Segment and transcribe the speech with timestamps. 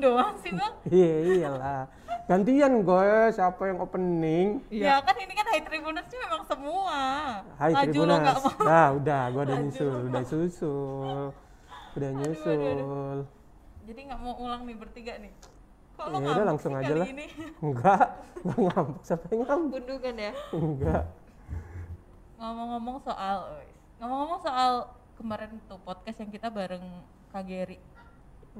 [0.00, 0.72] doang sih bang?
[0.96, 1.82] Iya iyalah.
[2.26, 4.62] Gantian gue siapa yang opening?
[4.70, 7.00] Ya kan ini kan High Tribuners sih memang semua.
[7.42, 8.34] Lo nggak Tribunas.
[8.38, 8.62] mau.
[8.62, 11.20] Nah, udah gua udah nyusul, udah susul.
[11.98, 13.26] Udah nyusul.
[13.82, 15.32] Jadi nggak mau ulang nih bertiga nih.
[15.98, 17.06] Kok Ya udah langsung aja lah.
[17.10, 17.26] Ini?
[17.66, 18.06] Enggak,
[18.46, 19.02] gua ngambek.
[19.02, 19.72] Siapa yang ngambek?
[19.74, 20.32] Bundungan ya.
[20.54, 21.04] Enggak.
[22.40, 23.36] Ngomong-ngomong soal,
[23.98, 24.72] ngomong-ngomong soal
[25.18, 26.84] kemarin tuh podcast yang kita bareng
[27.34, 27.76] Kak Geri.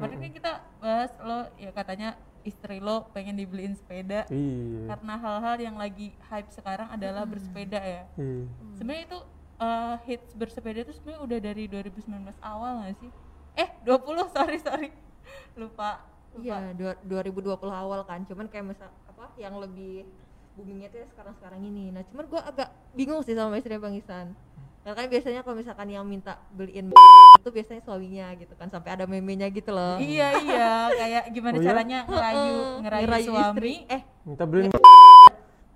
[0.01, 2.09] Kemarin kan kita bahas lo ya katanya
[2.41, 4.89] istri lo pengen dibeliin sepeda Iya.
[4.89, 8.03] karena hal-hal yang lagi hype sekarang adalah bersepeda ya.
[8.17, 8.49] Iya.
[8.75, 9.19] Sebenarnya itu
[9.61, 12.09] eh, hits bersepeda itu sebenarnya udah dari 2019
[12.41, 13.11] awal nggak sih?
[13.55, 14.89] Eh 20 sorry sorry
[15.61, 16.01] lupa.
[16.33, 18.25] Iya, dua- 2020 awal kan.
[18.25, 20.07] Cuman kayak misal apa yang lebih
[20.51, 21.91] boomingnya tuh ya sekarang-sekarang ini.
[21.91, 24.33] Nah, cuman gua agak bingung sih sama istri Bang Isan.
[24.81, 26.89] Karena kan biasanya kalau misalkan yang minta beliin
[27.37, 29.97] itu biasanya suaminya gitu kan sampai ada memenya gitu loh.
[29.97, 30.69] Iya iya
[31.01, 31.69] kayak gimana Oh iya?
[31.69, 33.73] caranya ngerayu ngerayu, ngerayu suami istri.
[33.87, 34.71] eh Minta beliin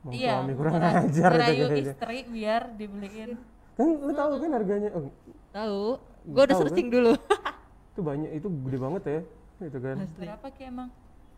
[0.00, 3.30] Mau iya suami kurang ngera- ajar itu ngerayu istri biar dibeliin
[3.74, 4.90] Kan lu tahu kan harganya?
[4.92, 5.10] Oh,
[5.50, 5.84] Tahu?
[6.26, 6.60] Gua udah Tahu kan?
[6.64, 7.12] searching dulu.
[7.90, 9.20] itu banyak, itu gede banget ya.
[9.60, 9.96] Itu kan.
[9.98, 10.18] Asli.
[10.20, 10.88] berapa ki emang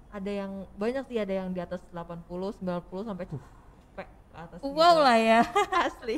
[0.09, 2.29] Ada yang banyak sih ada yang di atas 80,
[2.61, 2.63] 90
[3.03, 3.39] sampai cepet
[3.91, 4.03] ke
[4.33, 4.59] atas.
[4.63, 5.03] wow gitu.
[5.03, 5.41] lah ya
[5.89, 6.17] Asli.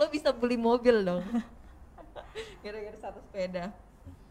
[0.00, 1.20] Lo bisa beli mobil dong.
[2.64, 3.68] Gara-gara satu sepeda.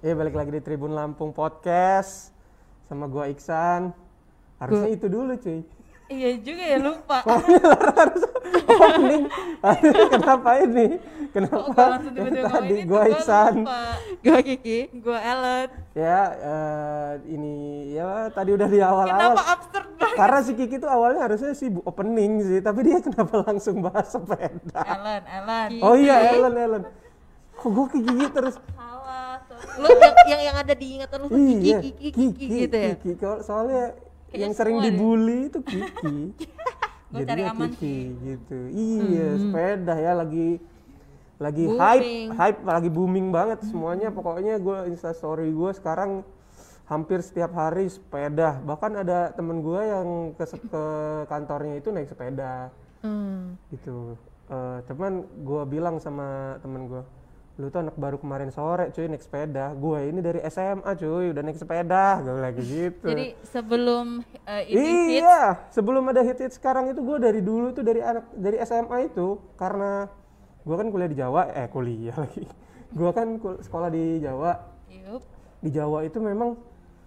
[0.01, 2.33] Eh balik lagi di Tribun Lampung Podcast
[2.89, 3.93] sama gua Iksan.
[4.57, 5.61] Harusnya itu dulu cuy.
[6.09, 7.21] iya juga ya lupa
[8.01, 8.25] harus
[8.91, 9.23] opening.
[10.09, 10.85] Kenapa ini?
[11.29, 11.83] Kenapa?
[12.01, 13.53] gue tiba-tiba tadi ini tuh Iksan.
[14.19, 14.79] Gua Kiki.
[14.91, 17.55] gue Ellen Ya eh, ini
[17.91, 19.13] ya tadi udah di awal-awal.
[19.29, 22.97] kenapa absurd banget Karena si Kiki tuh awalnya harusnya sih bu- opening sih, tapi dia
[22.99, 24.81] kenapa langsung bahas sepeda?
[24.81, 26.83] Ellen Ellen Oh iya Ellen Ellen.
[27.53, 28.55] Kok gue Kiki terus?
[28.71, 29.77] salah sorry.
[29.77, 32.89] Lo yang, yang yang ada di ingatan lo tuh Kiki, Iya, Kiki, Kiki, gitu ya.
[32.95, 33.11] Kiki.
[33.15, 33.93] Kalau- Soalnya
[34.25, 34.83] Kayaknya yang sering deh.
[34.87, 36.15] dibully itu Kiki.
[37.09, 38.03] Gua cari aman Kiki sih.
[38.23, 38.57] gitu.
[38.69, 40.49] Iya, sepeda ya lagi
[41.39, 41.79] lagi Booming.
[41.79, 44.11] hype, hype lagi booming banget semuanya.
[44.11, 46.21] Pokoknya gue Insta story gue sekarang
[46.85, 48.59] hampir setiap hari sepeda.
[48.59, 50.83] Bahkan ada temen gue yang ke, ke
[51.25, 53.55] kantornya itu naik sepeda Hmm.
[53.71, 54.19] gitu.
[54.49, 56.99] Eh, cuman gue bilang sama temen gue,
[57.59, 59.75] lu tuh anak baru kemarin sore cuy naik sepeda.
[59.75, 62.05] Gue ini dari SMA cuy udah naik sepeda.
[62.17, 63.03] Gue lagi gitu.
[63.05, 67.69] jadi sebelum eh, ini hits iya, sebelum ada hit hit sekarang itu gue dari dulu
[67.69, 70.07] tuh dari anak dari SMA itu karena
[70.59, 72.47] gue kan kuliah di Jawa, eh kuliah lagi.
[72.89, 74.49] Gue kan kul- sekolah di Jawa.
[74.89, 75.21] Yup.
[75.59, 76.57] Di Jawa itu memang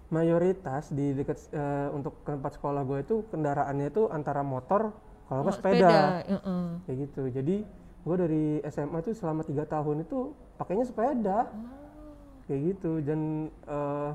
[0.08, 4.92] mayoritas di dekat eh, untuk tempat sekolah gue itu kendaraannya itu antara motor
[5.24, 5.90] kalau nggak Oh, sepeda.
[6.22, 6.64] heeh.
[6.84, 7.56] kayak gitu jadi
[8.02, 11.38] gue dari SMA tuh selama tiga tahun itu pakainya sepeda.
[12.44, 12.98] Kayak gitu.
[12.98, 14.10] Dan eh,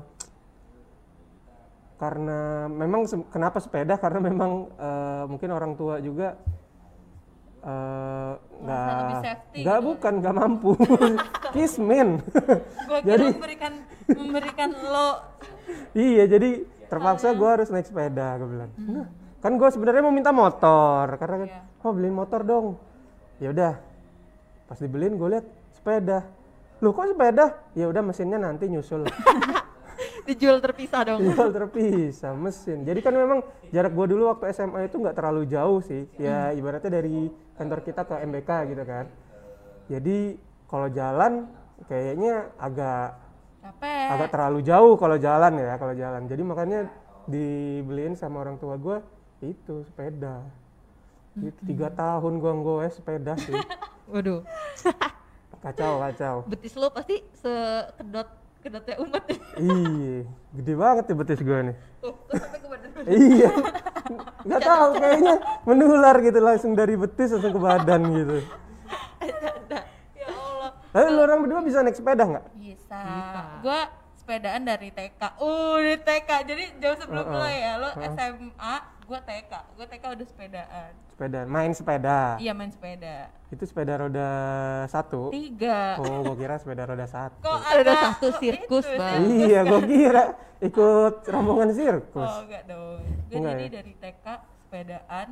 [1.96, 3.96] karena memang se- kenapa sepeda?
[3.96, 6.36] Karena memang eh, mungkin orang tua juga
[7.58, 8.86] eh, nggak
[9.18, 9.88] safety nggak gitu.
[9.88, 10.70] bukan nggak mampu.
[11.56, 12.08] Kismin
[13.04, 13.72] kira memberikan
[14.06, 15.10] memberikan lo.
[15.92, 16.50] Iya jadi
[16.88, 18.70] terpaksa gue harus naik sepeda gue bilang.
[18.78, 19.08] Nah,
[19.40, 21.08] kan gue sebenarnya mau minta motor.
[21.16, 21.60] Karena kan Iya.
[21.82, 22.66] oh beliin motor dong
[23.38, 23.72] ya udah
[24.68, 26.26] pas dibeliin gue lihat sepeda.
[26.78, 27.58] Loh kok sepeda?
[27.74, 29.06] Ya udah mesinnya nanti nyusul.
[30.28, 31.24] Dijual terpisah dong.
[31.24, 32.84] jual terpisah mesin.
[32.84, 33.40] Jadi kan memang
[33.72, 36.04] jarak gue dulu waktu SMA itu nggak terlalu jauh sih.
[36.20, 39.08] Ya ibaratnya dari kantor kita ke MBK gitu kan.
[39.88, 40.36] Jadi
[40.68, 41.48] kalau jalan
[41.88, 43.16] kayaknya agak
[43.64, 44.06] capek.
[44.12, 46.22] agak terlalu jauh kalau jalan ya kalau jalan.
[46.28, 46.80] Jadi makanya
[47.24, 49.00] dibeliin sama orang tua gue
[49.40, 50.44] itu sepeda
[51.42, 53.54] itu tiga tahun gue gue sepeda sih.
[54.12, 54.42] Waduh.
[55.64, 56.36] kacau kacau.
[56.46, 58.28] Betis lo pasti sekedot
[58.62, 59.22] kedotnya umat.
[59.62, 61.76] iya gede banget ya betis gue nih.
[62.02, 62.90] Tuh, tuh sampai ke badan.
[63.06, 63.50] iya.
[64.46, 65.34] Nggak tahu kayaknya
[65.66, 68.36] menular gitu langsung dari betis langsung ke badan gitu.
[70.14, 70.70] Ya Allah.
[70.94, 72.44] Tapi lu orang berdua bisa naik sepeda nggak?
[72.56, 73.02] Bisa,
[73.62, 73.80] gue
[74.28, 77.40] sepedaan dari TK uh dari TK jadi jauh sebelum Heeh.
[77.40, 78.74] lo ya lo SMA
[79.08, 80.90] gue TK gue TK udah sepedaan.
[81.08, 82.36] Sepeda main sepeda?
[82.36, 83.32] Iya main sepeda.
[83.48, 84.28] Itu sepeda roda
[84.92, 85.32] satu?
[85.32, 85.96] Tiga.
[85.96, 87.40] Oh gue kira sepeda roda satu.
[87.40, 89.20] Kok Ada ada satu sirkus, itu, Bang.
[89.32, 92.28] iya gue kira ikut rombongan sirkus.
[92.28, 93.00] Oh enggak dong.
[93.32, 93.72] Gue jadi ya?
[93.80, 94.26] dari TK
[94.68, 95.26] sepedaan.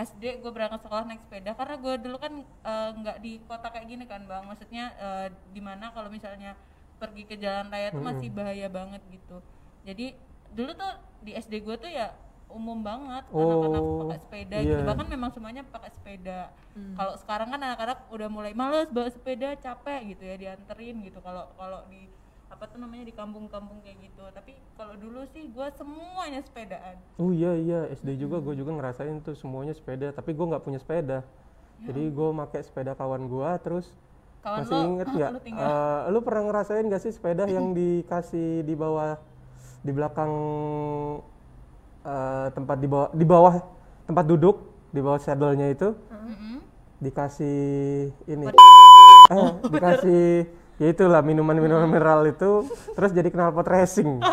[0.00, 1.52] SD gue berangkat sekolah naik sepeda.
[1.52, 4.48] Karena gue dulu kan eh, nggak di kota kayak gini kan bang.
[4.48, 6.56] Maksudnya eh, di mana kalau misalnya
[7.02, 9.42] pergi ke jalan raya tuh masih bahaya banget gitu.
[9.82, 10.14] Jadi
[10.54, 10.92] dulu tuh
[11.26, 12.14] di SD gue tuh ya
[12.52, 14.68] umum banget anak-anak Oh, pakai sepeda iya.
[14.70, 14.82] gitu.
[14.86, 16.54] Bahkan memang semuanya pakai sepeda.
[16.94, 21.18] Kalau sekarang kan anak-anak udah mulai males bawa sepeda capek gitu ya dianterin gitu.
[21.18, 22.06] Kalau kalau di
[22.52, 27.32] apa tuh namanya di kampung-kampung kayak gitu tapi kalau dulu sih gue semuanya sepedaan Oh
[27.32, 31.24] iya iya SD juga gue juga ngerasain tuh semuanya sepeda tapi gue nggak punya sepeda.
[31.82, 33.90] Jadi gue pakai sepeda kawan gue terus
[34.42, 35.30] kawan masih lo inget nggak?
[35.30, 39.16] lu tinggal Eh, lu pernah ngerasain gak sih sepeda yang dikasih di bawah
[39.80, 40.32] di belakang
[42.02, 43.54] eh, tempat di bawah di bawah
[44.04, 44.56] tempat duduk
[44.92, 46.58] di bawah saddle-nya itu Mm-mm.
[47.00, 47.58] dikasih
[48.26, 48.44] ini
[49.30, 50.24] eh, dikasih
[50.76, 54.18] ya itulah minuman-minuman mineral itu terus jadi knalpot racing.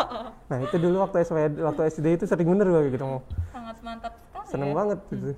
[0.50, 3.22] Nah itu dulu waktu SD, waktu SD itu sering bener gue gitu mau
[3.54, 4.76] sangat mantap sekali seneng ya.
[4.82, 5.30] banget gitu.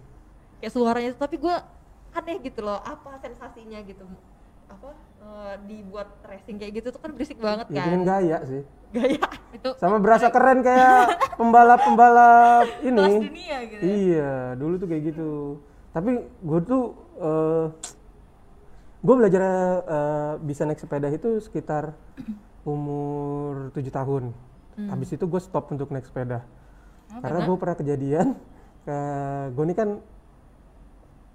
[0.57, 1.57] kayak suaranya itu tapi gue
[2.17, 4.09] aneh gitu loh apa sensasinya gitu
[4.73, 4.91] apa
[5.21, 8.63] eh, dibuat racing kayak gitu tuh kan berisik banget Ya kan bikin gaya sih.
[8.93, 13.09] gaya itu Sama berasa keren kayak pembalap-pembalap kelas ini.
[13.23, 13.89] dunia gitu ya.
[13.89, 15.31] Iya, dulu tuh kayak gitu.
[15.93, 16.83] Tapi gue tuh
[17.17, 17.67] eh
[19.03, 19.43] gue belajar
[19.83, 21.93] eh, bisa naik sepeda itu sekitar
[22.63, 24.25] umur 7 tahun.
[24.73, 26.45] Habis itu gue stop untuk naik sepeda.
[27.13, 28.33] Karena gue pernah kejadian,
[29.53, 29.89] gue ini kan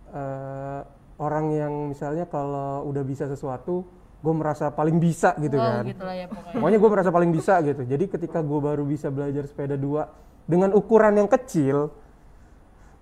[0.09, 0.81] eh,
[1.17, 3.85] orang yang misalnya kalau udah bisa sesuatu,
[4.17, 5.83] gue merasa paling bisa gitu wow kan.
[5.85, 7.81] gitu lah ya pokoknya Pokoknya gue merasa paling bisa gitu.
[7.85, 10.09] Jadi ketika gue baru bisa belajar sepeda dua
[10.45, 11.89] dengan ukuran yang kecil,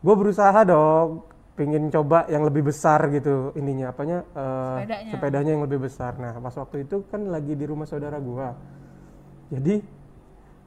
[0.04, 1.24] gue berusaha dong,
[1.56, 5.12] pengen coba yang lebih besar gitu ininya apanya eh, Sepedanya.
[5.16, 6.20] sepedanya yang lebih besar.
[6.20, 8.48] Nah pas waktu itu kan lagi di rumah saudara gue,
[9.56, 9.76] jadi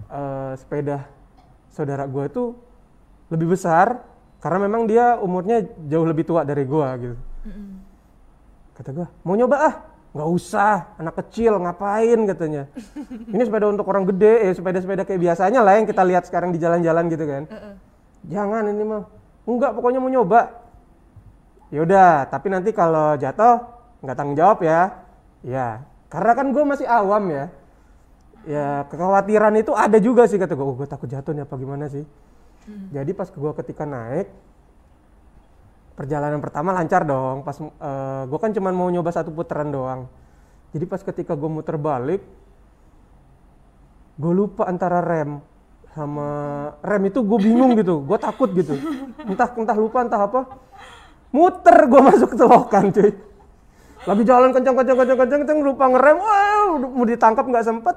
[0.08, 1.04] eh, sepeda
[1.68, 2.56] saudara gue tuh
[3.28, 4.00] lebih besar
[4.40, 7.16] karena memang dia umurnya jauh lebih tua dari gue gitu.
[8.78, 9.74] Kata gue, mau nyoba ah?
[10.14, 12.70] Nggak usah, anak kecil ngapain katanya.
[13.34, 16.58] Ini sepeda untuk orang gede, eh sepeda-sepeda kayak biasanya lah yang kita lihat sekarang di
[16.58, 17.42] jalan-jalan gitu kan.
[18.26, 19.04] Jangan ini mah.
[19.46, 20.52] Enggak, pokoknya mau nyoba.
[21.68, 23.62] Ya udah, tapi nanti kalau jatuh
[24.00, 25.04] nggak tanggung jawab ya.
[25.44, 27.44] Ya, karena kan gue masih awam ya.
[28.48, 30.64] Ya kekhawatiran itu ada juga sih kata gue.
[30.64, 32.04] Oh, gue takut jatuh nih apa gimana sih?
[32.92, 34.28] Jadi pas gue ketika naik,
[35.98, 37.42] perjalanan pertama lancar dong.
[37.42, 37.58] Pas
[38.30, 40.06] gue kan cuman mau nyoba satu putaran doang.
[40.70, 42.22] Jadi pas ketika gue muter balik,
[44.14, 45.42] gue lupa antara rem
[45.98, 46.30] sama
[46.86, 48.06] rem itu gue bingung gitu.
[48.06, 48.78] Gue takut gitu.
[49.26, 50.46] Entah entah lupa entah apa.
[51.34, 53.10] Muter gue masuk selokan cuy.
[54.06, 56.16] Lagi jalan kencang kencang kencang kencang lupa ngerem.
[56.22, 57.96] Wah, mau ditangkap nggak sempet.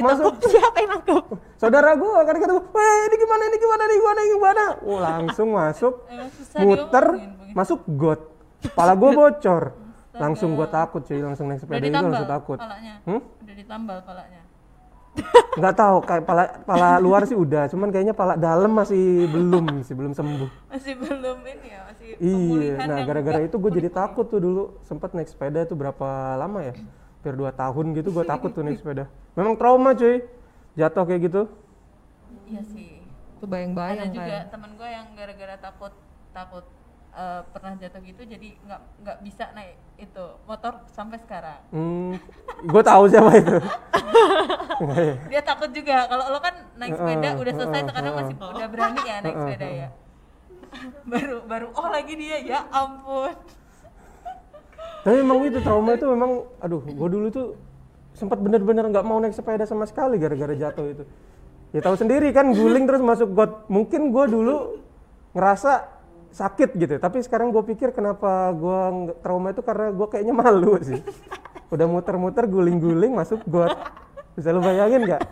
[0.00, 0.32] Masuk.
[0.48, 1.24] Siapa yang nangkep?
[1.60, 4.64] Saudara gue kan kata gue, weh ini gimana ini gimana ini gimana ini gimana.
[4.86, 5.94] Oh, langsung masuk
[6.38, 7.06] susah muter
[7.52, 8.20] masuk got.
[8.62, 9.62] Kepala gue bocor.
[10.22, 12.60] Langsung gue takut cuy langsung naik sepeda itu langsung takut.
[12.60, 13.00] palanya?
[13.08, 13.24] Hmm?
[13.24, 14.44] udah ditambal palanya?
[15.58, 19.96] Nggak tahu kayak pala pala luar sih udah cuman kayaknya pala dalam masih belum sih
[19.96, 20.68] belum sembuh.
[20.68, 24.62] Masih belum ini ya masih iya pemulihan nah gara-gara itu gue jadi takut tuh dulu
[24.84, 26.74] sempat naik sepeda itu berapa lama ya
[27.22, 29.06] hampir dua tahun gitu gue takut tuh naik sepeda.
[29.38, 30.26] Memang trauma cuy.
[30.74, 31.42] Jatuh kayak gitu.
[32.50, 32.98] Iya sih.
[33.38, 34.50] Tuh ada bayang-bayang juga kan.
[34.50, 35.94] temen gue yang gara-gara takut
[36.34, 36.66] takut
[37.14, 41.62] eh, pernah jatuh gitu jadi nggak nggak bisa naik itu motor sampai sekarang.
[41.70, 42.18] Hmm,
[42.66, 43.56] gue tahu siapa itu.
[45.30, 46.10] Dia takut juga.
[46.10, 48.50] Kalau lo kan naik sepeda Heeh, udah selesai heeh, sekarang masih heeh.
[48.58, 49.88] udah berani ya naik sepeda ya.
[51.14, 52.42] Baru baru oh lagi dia.
[52.42, 53.61] Ya ampun
[55.02, 57.46] Tapi memang itu trauma itu memang, aduh, gue dulu tuh
[58.14, 61.04] sempat bener-bener nggak mau naik sepeda sama sekali gara-gara jatuh itu.
[61.74, 63.66] Ya tahu sendiri kan, guling terus masuk got.
[63.66, 64.78] Mungkin gue dulu
[65.34, 65.90] ngerasa
[66.32, 71.02] sakit gitu, tapi sekarang gue pikir kenapa gue trauma itu karena gue kayaknya malu sih.
[71.72, 73.74] Udah muter-muter guling-guling masuk got.
[74.38, 75.22] Bisa lu bayangin nggak?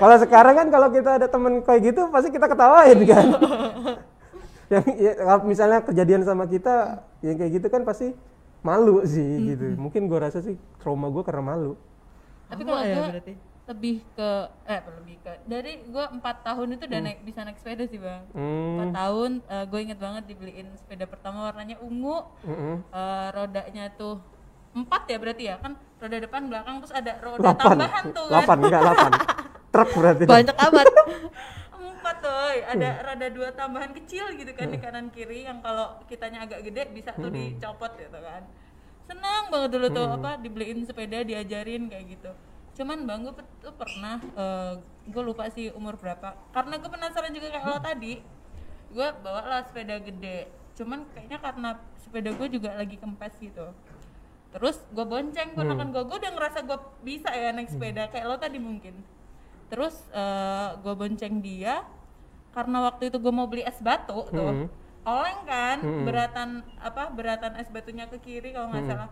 [0.00, 3.26] Kalau sekarang kan kalau kita ada temen kayak gitu pasti kita ketawain kan.
[4.72, 5.12] yang ya,
[5.42, 8.14] misalnya kejadian sama kita yang kayak gitu kan pasti
[8.60, 9.74] malu sih gitu.
[9.74, 11.72] Mungkin gue rasa sih trauma gue karena malu.
[12.46, 13.34] tapi kalau ya gue berarti?
[13.70, 14.30] lebih ke
[14.66, 18.26] eh lebih ke dari gue empat tahun itu udah naik bisa naik sepeda sih bang
[18.34, 19.30] Hmm, empat tahun
[19.70, 22.82] gue inget banget dibeliin sepeda pertama warnanya ungu mm-mm.
[22.90, 24.18] Eh, rodanya tuh
[24.74, 28.34] empat ya berarti ya kan roda depan belakang terus ada roda Lapan, tambahan tuh kan
[28.34, 29.10] lapan enggak lapan.
[29.72, 30.22] Truk berarti.
[30.26, 30.86] banyak amat
[32.10, 36.42] empat tuh ada roda dua tambahan kecil gitu kan di kanan kiri yang kalau kitanya
[36.42, 38.42] agak gede bisa tuh dicopot gitu kan.
[39.06, 42.30] Senang banget dulu tuh apa dibeliin sepeda diajarin kayak gitu.
[42.74, 44.18] Cuman bang gue tuh pernah
[45.06, 46.34] gue lupa sih umur berapa.
[46.50, 48.18] Karena gue penasaran juga kayak lo tadi
[48.90, 50.50] gue bawa lah sepeda gede.
[50.74, 53.70] Cuman kayaknya karena sepeda gue juga lagi kempes gitu.
[54.50, 58.34] Terus gue bonceng ponakan gue gue udah ngerasa gue bisa ya naik sepeda kayak lo
[58.34, 58.98] tadi mungkin.
[59.70, 60.10] Terus
[60.82, 61.86] gue bonceng dia
[62.50, 64.66] karena waktu itu gue mau beli es batu tuh Mhm.
[65.02, 66.04] oleng kan Mhm.
[66.04, 69.10] beratan apa beratan es batunya ke kiri kalau nggak salah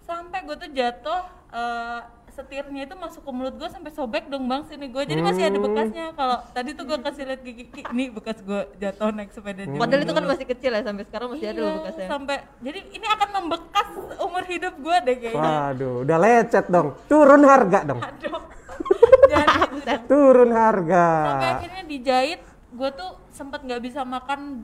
[0.00, 1.20] sampai gue tuh jatuh
[1.50, 5.42] eh, setirnya itu masuk ke mulut gue sampai sobek dong bang sini gue jadi masih
[5.44, 9.64] ada bekasnya kalau tadi tuh gue kasih lihat gigi ini bekas gue jatuh naik sepeda
[9.64, 12.06] zaman Padahal itu kan dulu." masih kecil ya sampai sekarang masih ada Iya, loh bekasnya.
[12.06, 16.88] sampai jadi ini akan membekas umur hidup gue deh kayaknya Waduh, udah lecet dong.
[17.06, 18.00] Turun harga dong.
[18.00, 18.38] aduh
[19.32, 20.02] jangan gitu dong.
[20.06, 21.04] Turun harga.
[21.26, 22.40] sampai akhirnya dijahit
[22.78, 24.62] gue tuh sempat nggak bisa makan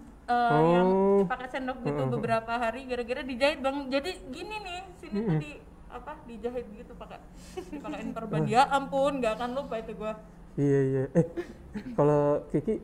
[0.71, 1.21] yang Oh.
[1.29, 3.77] pakai sendok gitu beberapa hari gara-gara dijahit bang.
[3.91, 5.53] Jadi gini nih sini tuh di
[5.91, 7.19] apa dijahit gitu pakai
[7.71, 10.13] dipakein perban ya ampun nggak akan lupa itu gue
[10.55, 11.05] Iya iya.
[11.13, 11.27] Eh,
[11.93, 12.79] kalau Kiki?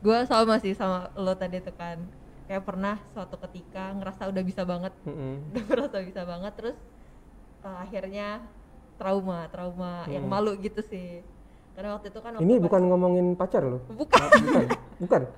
[0.00, 1.96] Gue sama sih sama lo tadi tuh kan.
[2.44, 4.92] Kayak pernah suatu ketika ngerasa udah bisa banget,
[5.50, 6.76] udah merasa bisa banget terus
[7.60, 8.44] eh, akhirnya
[9.00, 11.24] trauma, trauma yang malu gitu sih.
[11.74, 13.80] Karena waktu itu kan waktu ini pas- bukan ngomongin pacar loh.
[13.90, 14.64] bukan Bukan.
[15.02, 15.22] Bukan.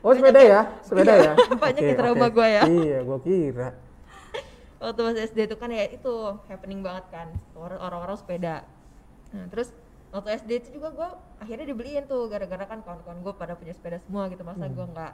[0.00, 0.60] Oh, sepeda ya?
[0.80, 1.32] Sepeda ya?
[1.66, 2.34] banyak yang trauma oke.
[2.38, 2.62] gua ya.
[2.64, 3.68] Iya, gua kira.
[4.76, 6.14] waktu masih SD itu kan ya itu
[6.46, 8.60] happening banget kan Or- orang-orang sepeda
[9.32, 9.72] nah terus
[10.12, 11.08] waktu SD itu juga gue
[11.40, 15.12] akhirnya dibeliin tuh gara-gara kan kawan-kawan gue pada punya sepeda semua gitu masa gue nggak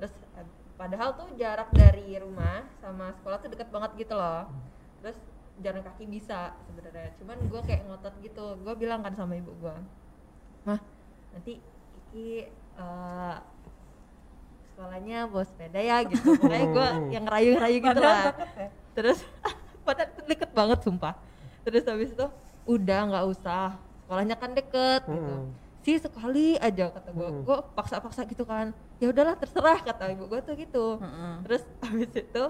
[0.00, 4.48] terus eh, padahal tuh jarak dari rumah sama sekolah tuh deket banget gitu loh
[4.98, 5.20] terus
[5.62, 7.14] jalan kaki bisa sebenarnya.
[7.20, 8.58] Cuman gue kayak ngotot gitu.
[8.58, 9.74] Gue bilang kan sama ibu gue
[10.64, 10.80] mah
[11.36, 11.60] nanti
[12.10, 12.48] Kiki
[12.80, 13.36] eh,
[14.72, 16.34] sekolahnya bawa sepeda ya gitu.
[16.34, 18.34] Pokoknya gue yang rayu-rayu gitu lah.
[18.94, 19.22] terus
[19.86, 21.14] padahal itu deket banget sumpah.
[21.62, 22.26] Terus habis itu
[22.66, 23.78] udah nggak usah.
[24.04, 25.34] Sekolahnya kan deket gitu.
[25.38, 25.62] Mm-mm.
[25.84, 28.72] sih sekali aja kata gue gue paksa-paksa gitu kan.
[28.98, 30.86] Ya udahlah terserah kata ibu gue tuh gitu.
[31.44, 32.44] Terus habis itu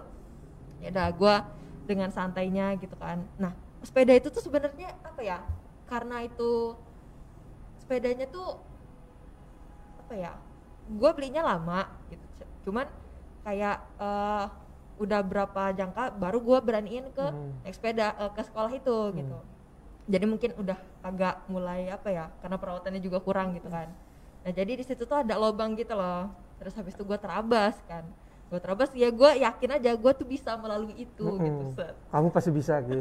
[0.78, 1.36] ya udah gue
[1.84, 3.22] dengan santainya gitu kan.
[3.36, 3.52] Nah
[3.84, 5.38] sepeda itu tuh sebenarnya apa ya?
[5.84, 6.74] Karena itu
[7.78, 8.58] sepedanya tuh
[10.00, 10.32] apa ya?
[10.88, 12.24] Gue belinya lama gitu.
[12.68, 12.88] Cuman
[13.44, 14.44] kayak eh,
[14.94, 17.60] udah berapa jangka baru gue beraniin ke Hmm.
[17.64, 19.38] naik sepeda eh, ke sekolah itu gitu.
[20.04, 22.26] Jadi mungkin udah agak mulai apa ya?
[22.40, 23.88] Karena perawatannya juga kurang gitu kan.
[24.44, 26.32] Nah jadi di situ tuh ada lubang gitu loh.
[26.60, 28.04] Terus habis itu gue terabas kan
[28.44, 31.74] gue terabas ya gue yakin aja gue tuh bisa melalui itu gitu Mm-mm.
[31.74, 31.96] set.
[32.12, 33.00] Kamu pasti bisa, Ki.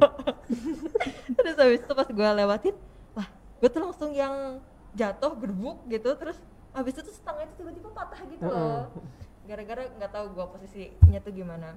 [1.38, 2.75] terus habis itu pas gue lewatin
[3.13, 3.27] wah
[3.62, 4.63] gue tuh langsung yang
[4.97, 6.09] jatuh berbuk gitu.
[6.17, 6.38] Terus
[6.73, 8.89] habis itu setengah itu tiba-tiba patah gitu loh.
[9.45, 11.69] Gara-gara nggak tahu gue posisinya tuh gimana.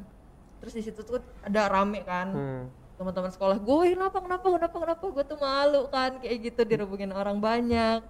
[0.62, 2.28] Terus di situ tuh ada rame kan.
[2.32, 2.66] Hmm.
[2.96, 5.04] teman-teman sekolah gue kenapa kenapa kenapa kenapa?
[5.12, 8.00] Gue tuh malu kan kayak gitu dirubungin orang banyak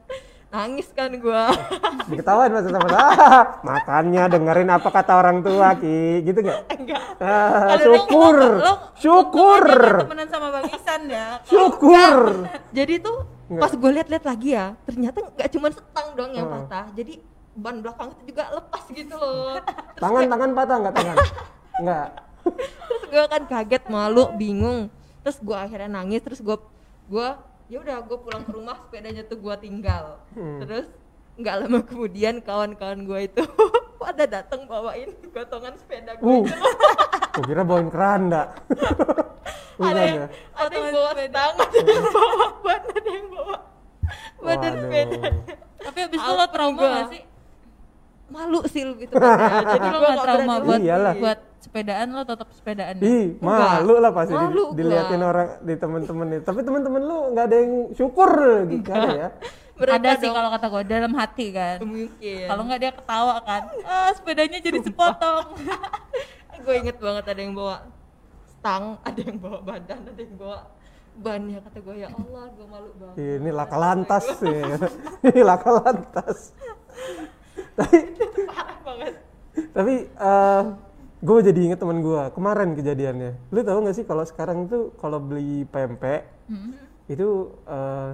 [0.46, 1.42] nangis kan gue
[2.08, 6.22] Diketawain masa sama ah, makanya dengerin apa kata orang tua Ki.
[6.22, 6.60] Gitu nggak?
[6.70, 7.02] enggak.
[7.18, 9.64] Ah, syukur, lu- syukur,
[10.06, 11.42] temenan sama bang Isan ya.
[11.42, 12.46] Syukur.
[12.70, 16.62] jadi tuh pas gue lihat-lihat lagi ya ternyata nggak cuma setang dong yang Hmm.
[16.62, 16.86] patah.
[16.94, 17.18] Jadi
[17.56, 19.58] ban belakang itu juga lepas gitu loh.
[19.96, 21.16] Tangan tangan patah nggak tangan?
[21.82, 22.08] Nggak.
[22.86, 24.88] terus gue kan kaget malu bingung.
[25.20, 26.54] Terus gue akhirnya nangis terus gue
[27.06, 27.28] gue
[27.66, 30.58] ya udah gue pulang ke rumah sepedanya tuh gue tinggal Hmm.
[30.60, 30.86] terus
[31.36, 33.42] nggak lama kemudian kawan-kawan gue itu
[34.00, 36.46] pada datang bawain gotongan sepeda gue Uh,
[37.36, 38.42] gua kira bawain keranda.
[39.76, 40.28] Bukan ada yang ya?
[40.56, 43.56] ada yang bawa stang ada yang bawa ban ada yang bawa
[44.38, 45.20] badan sepeda
[45.78, 46.88] tapi abis itu lo trauma gua.
[46.88, 47.22] gak sih
[48.26, 51.14] malu sih lebih tepatnya jadi lo gue gak trauma buat Iyalah.
[51.14, 53.04] buat sepedaan lo tetap sepedaan ya?
[53.04, 54.76] Ih, malu lah pasti di- Malu gua.
[54.78, 56.44] diliatin orang di temen-temen itu.
[56.46, 58.30] Tapi temen-temen lu nggak ada yang syukur
[58.70, 59.28] gitu ada ya?
[59.98, 64.08] ada sih kalau kata gue dalam hati kan mungkin kalau nggak dia ketawa kan ah
[64.08, 65.52] sepedanya jadi sepotong
[66.64, 67.84] gue inget banget ada yang bawa
[68.48, 70.58] stang ada yang bawa badan ada yang bawa
[71.20, 74.64] ban ya kata gue ya Allah gue malu banget Ini laka lantas ya.
[75.28, 76.38] Ini laka lantas.
[77.76, 77.98] Tapi
[78.48, 79.14] parah banget
[79.72, 79.94] tapi
[81.16, 83.32] gue jadi inget teman gue kemarin kejadiannya.
[83.52, 86.28] Lu tahu nggak sih kalau sekarang tuh kalau beli pempek
[87.06, 88.10] itu eh,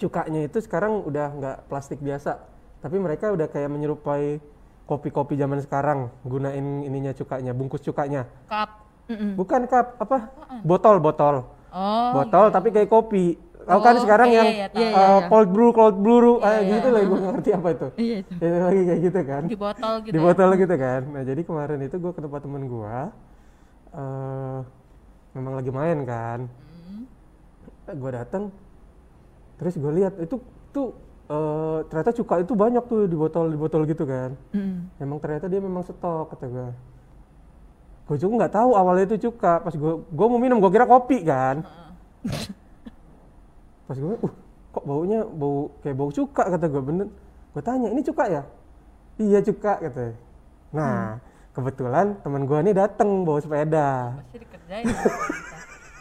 [0.00, 2.40] cukanya itu sekarang udah nggak plastik biasa,
[2.80, 4.40] tapi mereka udah kayak menyerupai
[4.84, 8.28] kopi-kopi zaman sekarang gunain ininya cukanya, bungkus cukanya.
[8.48, 8.84] cup
[9.36, 10.32] Bukan cup, apa?
[10.64, 11.44] Botol, botol.
[11.74, 13.36] oh botol tapi kayak kopi.
[13.64, 15.26] Tahu kan Oh, sekarang iya, yang iya, eh, Iya, iya, iya.
[15.26, 17.88] cold brew, cold brew, ah, gitu lah gue ngerti apa itu.
[17.96, 19.42] iya itu Ya, lagi kayak gitu kan.
[19.44, 20.22] di botol gitu Di ya?
[20.22, 21.00] botol gitu kan.
[21.08, 22.96] Nah, jadi kemarin itu gue ke tempat temen gue
[23.94, 24.58] eh
[25.32, 26.40] memang lagi main kan.
[27.86, 28.52] Gue datang
[29.54, 30.36] terus gue lihat itu
[30.70, 30.92] tuh
[31.26, 34.34] eh, ternyata cuka itu banyak tuh di botol di botol gitu kan.
[34.50, 34.92] Mm.
[34.98, 36.68] Emang ternyata dia memang stok kata gue.
[38.04, 39.60] Gue juga nggak tahu awalnya itu cuka.
[39.60, 41.64] Pas gue gue mau minum gue kira kopi kan.
[43.84, 44.34] Pas gue, uh
[44.74, 47.06] kok baunya bau kayak bau cuka kata gue bener.
[47.54, 48.42] Gue tanya ini cuka ya?
[49.20, 50.18] Iya cuka kata.
[50.74, 51.22] Nah
[51.54, 54.18] kebetulan teman gue ini datang bawa sepeda.
[54.18, 54.84] pasti dikerjain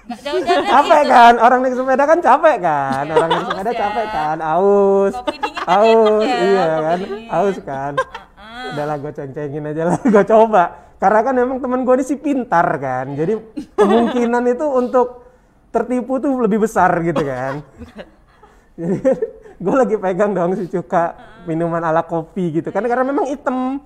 [0.04, 1.12] jauh-jauh capek itu.
[1.16, 3.80] kan orang naik sepeda kan capek kan orang naik sepeda ya.
[3.80, 7.28] capek kan aus kan aus ya, iya kan dingin.
[7.32, 7.94] aus kan
[8.36, 10.64] Ah, udahlah gue ceng-cengin aja lah gue coba
[11.00, 13.40] karena kan memang teman gue ini si pintar kan jadi
[13.80, 15.23] kemungkinan itu untuk
[15.74, 17.66] tertipu tuh lebih besar gitu kan.
[18.80, 19.00] Jadi
[19.58, 21.18] gue lagi pegang dong si cuka
[21.50, 23.82] minuman ala kopi gitu kan karena memang hitam.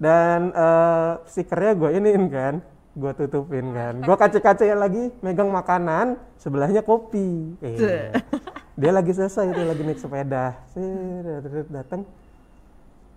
[0.00, 2.54] Dan eh, stikernya gue iniin kan
[2.96, 4.00] gue tutupin kan.
[4.00, 7.52] Gue kaca-kaca lagi megang makanan sebelahnya kopi.
[7.60, 8.16] Eh,
[8.80, 10.56] dia lagi selesai itu lagi naik sepeda.
[11.68, 12.08] Datang.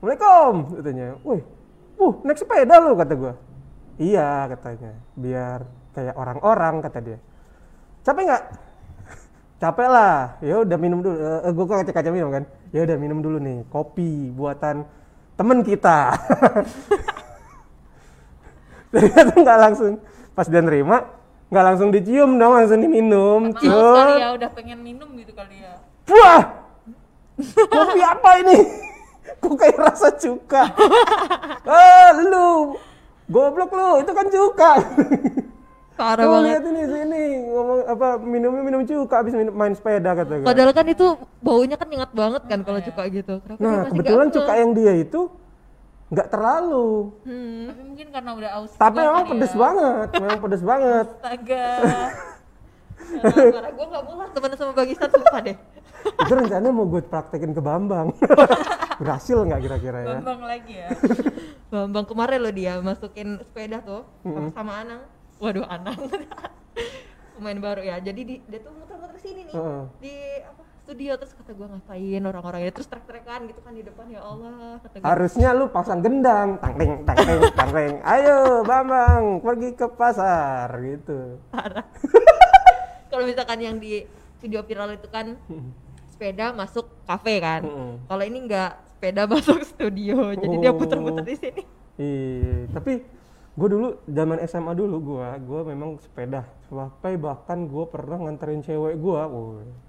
[0.04, 1.08] Assalamualaikum katanya.
[1.24, 1.44] Wih
[2.04, 3.34] uh naik sepeda lu kata gue
[4.02, 4.92] iya katanya.
[5.16, 5.60] Biar
[5.94, 7.20] kayak orang-orang kata dia
[8.04, 8.44] capek nggak?
[9.60, 10.16] Capek lah.
[10.44, 11.16] Ya udah minum dulu.
[11.16, 12.44] Eh, gue kaca-kaca minum kan?
[12.76, 14.84] Ya udah minum dulu nih kopi buatan
[15.40, 16.12] temen kita.
[18.94, 19.94] Ternyata nggak langsung
[20.34, 21.06] pas dia nerima
[21.54, 24.18] nggak langsung dicium dong langsung diminum Emang Cut.
[24.18, 25.78] ya udah pengen minum gitu kali ya?
[26.10, 26.42] Wah
[27.70, 28.58] kopi apa ini?
[29.38, 30.74] Kok kayak rasa cuka?
[31.70, 32.74] Ah lu!
[33.30, 34.72] Goblok lu itu kan cuka
[35.94, 40.12] parah Tuh banget lihat ini sini ngomong apa minumnya minum cuka habis minum, main sepeda
[40.14, 40.46] kata gue.
[40.46, 41.08] padahal kan itu
[41.40, 42.88] baunya kan ingat banget kan kalau Iya.
[42.88, 45.22] cuka gitu Kenapa Nah kebetulan cuka yang dia itu
[46.10, 47.62] nggak terlalu, hmm.
[47.70, 49.58] tapi mungkin karena udah aus tapi juga memang kali pedes ya.
[49.58, 51.06] banget, memang pedes banget.
[51.10, 51.68] astaga
[53.04, 55.58] Karena gue gak mau lah temenan sama Bang Isan sumpah deh
[56.04, 58.12] itu rencananya mau gue praktekin ke Bambang.
[59.02, 60.08] Berhasil nggak kira-kira ya?
[60.16, 60.90] bambang lagi ya
[61.68, 64.06] Bambang kemarin loh dia masukin sepeda tuh
[64.54, 65.02] sama Anang
[65.38, 65.98] waduh Anang.
[67.36, 67.98] Pemain baru ya.
[67.98, 69.54] Jadi di, dia tuh muter-muter sini nih.
[69.54, 69.84] Heeh.
[70.00, 70.14] di
[70.44, 71.12] apa studio.
[71.16, 74.06] Terus kata gue ngapain orang-orang ini terus trek-trekan gitu kan di depan.
[74.08, 77.94] Ya Allah kata gue Harusnya lu pasang gendang, tangting, tangting, tangting.
[78.02, 81.42] Ayo Bambang pergi ke pasar gitu.
[83.12, 84.06] kalau misalkan yang di
[84.40, 85.38] video viral itu kan
[86.14, 87.66] sepeda masuk kafe kan.
[88.06, 90.32] Kalau ini enggak sepeda masuk studio.
[90.32, 90.78] Jadi dia Oh.
[90.78, 91.64] puter-puter di sini.
[91.94, 93.06] Iya, tapi
[93.54, 96.46] gue dulu zaman SMA dulu gue, gue memang sepeda.
[96.68, 99.22] Sampai bahkan gue pernah nganterin cewek gue,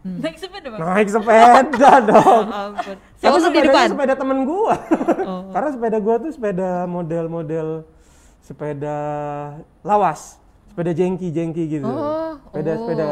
[0.05, 2.47] naik sepeda bang naik sepeda dong.
[2.49, 4.77] ampun Tapi siapa sepedanya depan sepeda temen gua.
[5.25, 5.43] Oh.
[5.55, 7.69] Karena sepeda gua tuh sepeda model-model
[8.45, 8.99] sepeda
[9.81, 10.37] lawas,
[10.69, 11.89] sepeda jengki-jengki gitu.
[11.89, 12.79] Oh, sepeda oh.
[12.85, 13.05] sepeda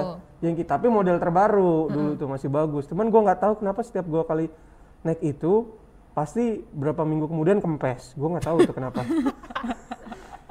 [0.44, 2.84] jengki, tapi model terbaru dulu tuh masih bagus.
[2.88, 4.52] Cuman gua nggak tahu kenapa setiap gua kali
[5.00, 5.72] naik itu
[6.12, 8.12] pasti berapa minggu kemudian kempes.
[8.16, 9.00] Gua nggak tahu itu kenapa.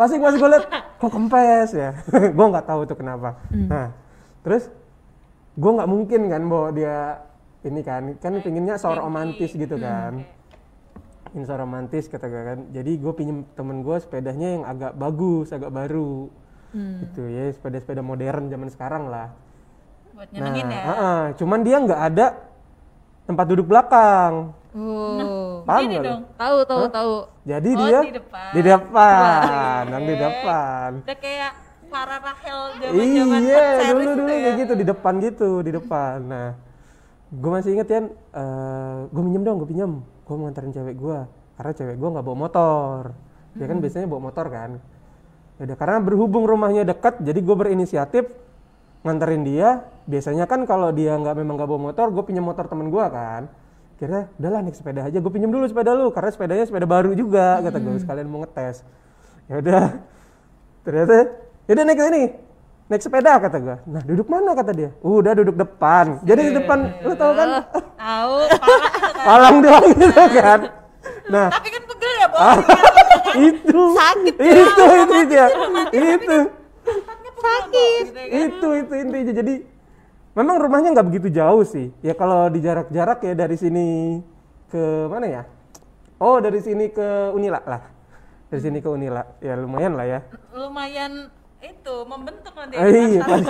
[0.02, 0.66] pasti pas gue liat
[0.98, 1.94] kok kempes ya.
[2.36, 3.38] gua nggak tahu itu kenapa.
[3.54, 3.94] Nah,
[4.42, 4.74] terus
[5.54, 7.22] gue nggak mungkin kan bawa dia
[7.62, 10.26] ini kan kan pinginnya soal romantis gitu kan.
[11.32, 12.60] ingin soal romantis kata gue kan.
[12.74, 16.28] Jadi gue pinjem temen gue sepedanya yang agak bagus agak baru.
[16.74, 19.30] Gitu ya sepeda sepeda modern zaman sekarang lah.
[20.18, 20.82] Buat nyenengin ya?
[20.82, 22.28] heeh, cuman dia nggak ada
[23.30, 28.50] tempat duduk belakang oh paham Gini dong tahu tahu tahu jadi Oh, dia di depan.
[28.56, 30.20] di depan di iya.
[30.24, 31.54] depan udah kayak
[31.92, 36.18] para Rahel zaman zaman Iya, dulu dulu kayak gitu di depan gitu, di depan.
[36.24, 36.50] Nah,
[37.36, 38.00] gue masih inget ya,
[39.12, 41.20] gue minjem dong, gue pinjem, gue mau nganterin cewek gue,
[41.60, 43.12] karena cewek gue nggak bawa motor,
[43.60, 44.80] dia kan biasanya bawa motor kan.
[45.60, 48.26] Yaudah, karena berhubung rumahnya dekat, jadi gue berinisiatif
[49.04, 49.84] nganterin dia.
[50.08, 53.52] Biasanya kan kalau dia nggak memang nggak bawa motor, gue pinjem motor temen gue kan.
[54.02, 57.62] Kira, udahlah naik sepeda aja, gue pinjem dulu sepeda lu, karena sepedanya sepeda baru juga,
[57.62, 58.82] kata gue sekalian mau ngetes.
[59.46, 60.02] Ya udah,
[60.82, 61.38] ternyata
[61.70, 62.24] yaudah naik ke sini.
[62.92, 63.78] Naik sepeda kata gua.
[63.88, 64.52] Nah duduk mana?
[64.52, 64.92] kata dia.
[65.00, 66.20] Udah duduk depan.
[66.28, 67.64] Jadi di depan lu tau kan?
[67.72, 68.36] Tahu.
[68.52, 69.24] Parah itu kan.
[69.24, 70.60] palang doang gitu kan.
[71.32, 71.48] Nah.
[71.56, 72.42] Tapi kan pegel ya bos.
[72.44, 72.58] Ah,
[73.48, 73.82] itu.
[73.96, 75.48] Sakit, itu itu dia.
[75.96, 76.38] Itu.
[77.40, 78.06] Sakit.
[78.28, 79.34] itu itu intinya.
[79.40, 79.54] Jadi
[80.36, 81.92] memang rumahnya nggak begitu jauh sih.
[82.04, 84.20] Ya kalau di jarak-jarak ya dari sini
[84.72, 85.44] ke mana ya?
[86.22, 87.84] Oh dari sini ke Unila lah.
[88.52, 89.24] Dari sini ke Unila.
[89.42, 90.20] Ya lumayan lah ya.
[90.54, 91.28] Lumayan
[91.62, 93.42] itu membentuk nanti Ah, iya, Pas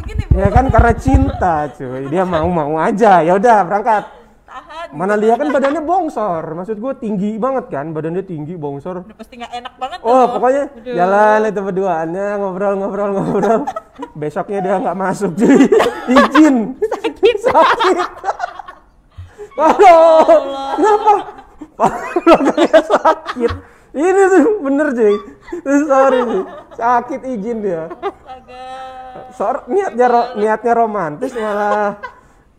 [0.00, 2.02] begini begini ya kan karena cinta cuy.
[2.08, 3.20] Dia mau mau aja.
[3.20, 4.04] Ya udah berangkat
[4.50, 4.86] tahan.
[4.90, 6.44] Mana dia kan badannya bongsor.
[6.58, 7.94] Maksud gue tinggi banget kan?
[7.94, 9.06] Badannya tinggi bongsor.
[9.06, 13.60] Udah pasti nggak enak banget oh pokoknya jalan itu berduaannya ngobrol ngobrol ngobrol.
[14.18, 15.70] Besoknya dia nggak masuk cuy
[16.10, 16.56] izin.
[16.82, 17.36] Sakit.
[17.46, 17.96] Sakit.
[19.58, 20.24] Waduh,
[20.78, 21.14] kenapa?
[22.24, 23.52] Belakangnya sakit.
[23.90, 25.14] Ini tuh bener cuy.
[25.86, 26.20] Sorry.
[26.74, 27.90] Sakit izin dia.
[27.90, 28.64] astaga
[29.34, 31.98] Sor ro- niatnya romantis malah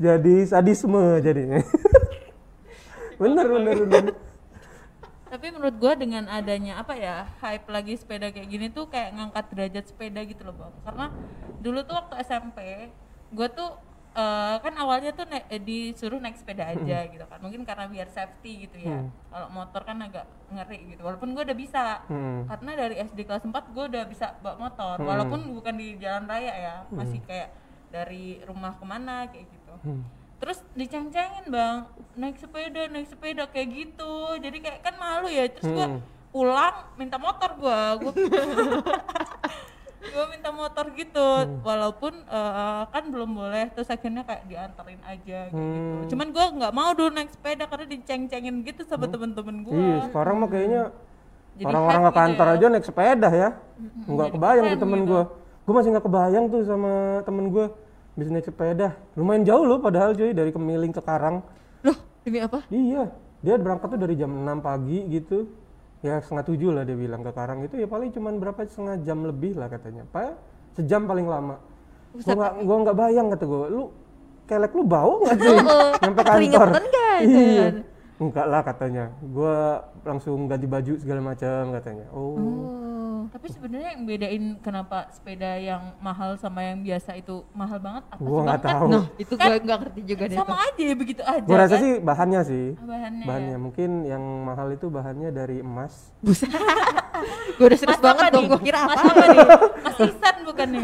[0.02, 1.62] jadi sadisme jadinya.
[3.22, 4.06] bener bener bener.
[5.32, 9.46] tapi menurut gua dengan adanya apa ya hype lagi sepeda kayak gini tuh kayak ngangkat
[9.54, 10.74] derajat sepeda gitu loh bang.
[10.84, 11.06] Karena
[11.62, 12.90] dulu tuh waktu SMP
[13.32, 13.80] gua tuh
[14.12, 17.40] eh, kan awalnya tuh naik- eh, disuruh naik sepeda aja gitu kan.
[17.40, 19.08] Mungkin karena biar safety gitu ya.
[19.32, 21.02] Kalau motor kan agak ngeri gitu.
[21.02, 22.04] Walaupun gua udah bisa.
[22.12, 22.44] Hmm.
[22.52, 25.00] karena dari SD kelas 4 gue udah bisa bawa motor.
[25.00, 27.56] Walaupun bukan di jalan raya ya masih kayak
[27.88, 30.04] dari rumah ke mana kayak gitu Hmm.
[30.38, 35.70] terus diceng-cengin bang naik sepeda naik sepeda kayak gitu jadi kayak kan malu ya terus
[35.70, 36.02] gue Hmm.
[36.30, 38.14] pulang minta motor gue gue
[40.12, 41.62] gue minta motor gitu Hmm.
[41.62, 46.10] walaupun eh, kan belum boleh terus akhirnya kayak diantarin aja kayak gitu Hmm.
[46.10, 50.36] cuman gue nggak mau dulu naik sepeda karena diceng-cengin gitu sama temen-temen gue Iya, sekarang
[50.38, 50.84] mah kayaknya
[51.52, 53.50] Jadi orang-orang ke kantor gitu aja naik sepeda ya.
[54.08, 55.12] Nggak kebayang tuh temen gitu.
[55.12, 55.24] gua.
[55.62, 57.66] Gua masih nggak kebayang tuh sama temen gua
[58.14, 58.94] bisa naik sepeda.
[59.16, 61.40] Lumayan jauh loh padahal cuy dari Kemiling ke Karang.
[61.82, 65.48] loh demi apa Iya, dia berangkat tuh dari jam 6 pagi gitu.
[66.02, 69.22] Ya setengah tujuh lah dia bilang ke Karang itu ya paling cuman berapa setengah jam
[69.22, 70.04] lebih lah katanya.
[70.10, 70.34] Pak,
[70.74, 71.62] sejam paling lama.
[72.12, 73.84] Gua nggak gua nggak bayang kata gua, lu
[74.44, 75.56] kelek lu bau nggak sih
[76.04, 76.68] nyampe kantor?
[77.22, 77.62] Itu Iya.
[77.62, 77.76] kan?
[78.22, 79.04] Enggak lah katanya.
[79.24, 79.56] Gua
[80.02, 82.06] langsung ganti baju segala macam katanya.
[82.12, 82.36] Oh.
[82.36, 82.91] oh
[83.30, 88.22] Tapi sebenarnya yang bedain kenapa sepeda yang mahal sama yang biasa itu mahal banget apa
[88.24, 88.58] Gua nggak?
[88.58, 88.88] Kan tahu.
[88.90, 90.66] nah itu gue nggak ngerti juga deh sama tuh.
[90.66, 91.46] aja ya begitu aja.
[91.46, 91.84] Gua rasa kan?
[91.84, 92.66] sih bahannya sih.
[92.82, 93.26] bahannya.
[93.28, 95.94] Bahannya mungkin yang mahal itu bahannya dari emas.
[97.58, 98.50] gue udah serius Mas banget dong nih?
[98.50, 99.40] gue kira Mas apa apa nih?
[99.86, 100.82] Mas Isan bukan nih?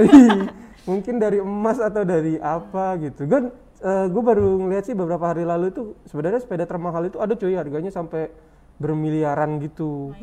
[0.87, 3.25] mungkin dari emas atau dari apa gitu.
[3.25, 3.39] Gue
[3.85, 7.89] gue baru ngeliat sih beberapa hari lalu itu sebenarnya sepeda termahal itu ada cuy harganya
[7.93, 8.29] sampai
[8.77, 10.13] bermiliaran gitu.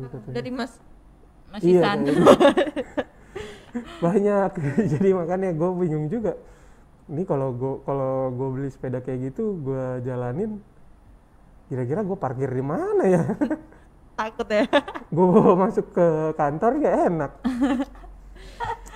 [0.00, 0.34] Tuh, katanya.
[0.34, 0.72] dari mas
[1.48, 1.98] Mas Iya, Isan.
[1.98, 2.22] kayak gitu.
[3.98, 4.50] banyak
[4.92, 6.36] jadi makanya gue bingung juga
[7.06, 10.60] ini kalau gue kalau gue beli sepeda kayak gitu gue jalanin
[11.66, 13.22] kira-kira gue parkir di mana ya
[14.18, 14.64] takut ya
[15.14, 17.32] gue masuk ke kantor gak enak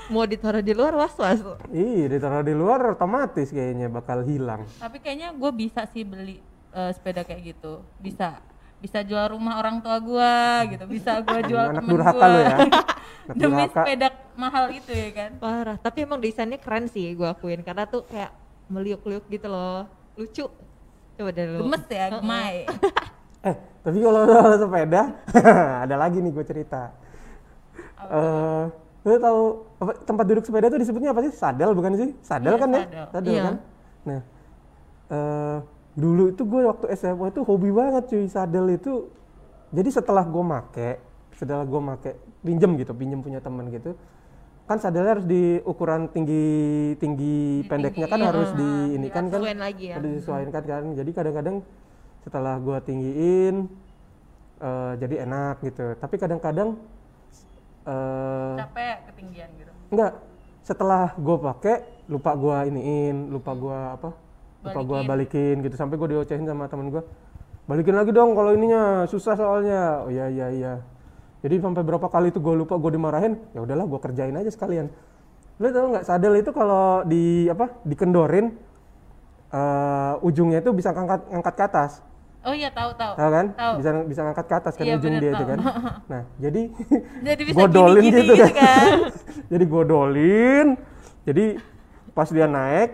[0.08, 4.98] mau ditaruh di luar was was iya ditaruh di luar otomatis kayaknya bakal hilang Tapi
[4.98, 6.36] kayaknya gue bisa sih beli
[6.70, 7.80] eh, sepeda kayak gitu.
[7.96, 8.40] Bisa.
[8.82, 10.34] Bisa jual rumah orang tua gue
[10.74, 10.84] gitu.
[10.86, 12.26] Bisa gue jual anak temen durhaka gue.
[12.28, 12.56] lo ya.
[13.22, 13.74] Anak Demi durhaka.
[13.78, 15.30] sepeda mahal itu ya kan.
[15.38, 17.62] parah tapi emang desainnya keren sih gue akuin.
[17.62, 18.34] Karena tuh kayak
[18.66, 19.86] meliuk-liuk gitu loh.
[20.12, 20.50] Lucu.
[21.12, 21.62] Coba deh lu.
[21.62, 22.66] Gemes ya, gemai.
[23.48, 25.02] eh tapi kalau soal sepeda
[25.86, 26.90] ada lagi nih gue cerita.
[28.02, 28.64] Eh
[29.02, 29.40] lu tahu
[29.78, 31.32] apa, tempat duduk sepeda tuh disebutnya apa sih?
[31.32, 32.10] Sadel bukan sih?
[32.20, 32.82] Sadel Iya, kan ya?
[32.82, 33.06] sadel.
[33.10, 33.42] sadel Iya.
[33.44, 33.54] kan?
[34.02, 34.20] Nah
[35.08, 35.56] eh
[35.92, 39.08] dulu itu gue waktu SMA itu hobi banget cuy sadel itu.
[39.72, 40.90] Jadi setelah gue make
[41.36, 42.12] setelah gue make
[42.44, 43.96] pinjem gitu pinjem punya teman gitu
[44.62, 46.44] kan sadelnya harus di ukuran tinggi
[47.02, 49.98] tinggi pendeknya kan Ditinggiin, harus di ini kan kan lagi ya.
[49.98, 51.56] harus disesuaikan kan jadi kadang-kadang
[52.22, 53.66] setelah gua tinggiin
[54.62, 55.98] eh, jadi enak gitu.
[55.98, 56.78] Tapi kadang-kadang
[57.82, 59.72] eh Capek ketinggian gitu.
[59.90, 60.22] enggak.
[60.62, 64.14] Setelah gua pakai lupa gua iniin lupa gua apa
[64.62, 65.60] lupa gua balikin.
[65.60, 67.02] gitu sampai gua diocehin sama temen gua.
[67.66, 70.06] Balikin lagi dong kalau ininya susah soalnya.
[70.06, 70.74] Oh iya iya iya.
[71.42, 74.86] Jadi sampai berapa kali itu gua lupa gua dimarahin ya udahlah gua kerjain aja sekalian.
[75.58, 78.50] Lu tau nggak sadel itu kalau di apa dikendorin
[79.52, 81.92] eh, ujungnya itu bisa ngangkat ngangkat ke atas.
[82.42, 83.14] Oh iya tahu tahu.
[83.14, 83.46] tahu kan?
[83.54, 83.72] Tahu.
[83.78, 85.50] bisa bisa ngangkat ke atas kan Iya, ujung bener, dia itu tahu.
[85.54, 85.58] kan?
[86.10, 86.62] Nah jadi
[87.30, 88.90] Jadi bisa godolin gitu, gitu kan, kan.
[89.54, 90.66] jadi godolin.
[91.22, 91.44] Jadi
[92.12, 92.90] pas dia naik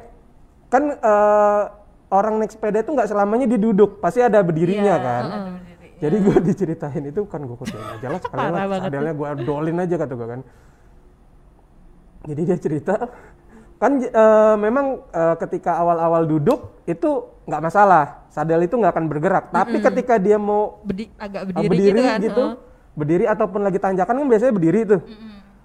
[0.68, 1.62] kan eh,
[2.08, 5.24] orang naik sepeda itu nggak selamanya dia duduk pasti ada berdirinya Iya, kan.
[5.24, 5.88] ada berdiri.
[5.98, 10.12] jadi gue diceritain itu kan gue aja lah sekalian lah sadelnya gue dolin aja kata
[10.14, 10.40] gue kan.
[12.28, 12.94] Jadi dia cerita
[13.78, 17.10] kan eh, memang eh, ketika awal-awal duduk itu
[17.46, 19.44] nggak masalah sadel itu nggak akan bergerak.
[19.48, 22.56] Tapi ketika dia mau Bedi, agak uh, berdiri, berdiri, gitu kan gitu heeh.
[22.92, 25.00] berdiri ataupun lagi tanjakan kan biasanya berdiri tuh.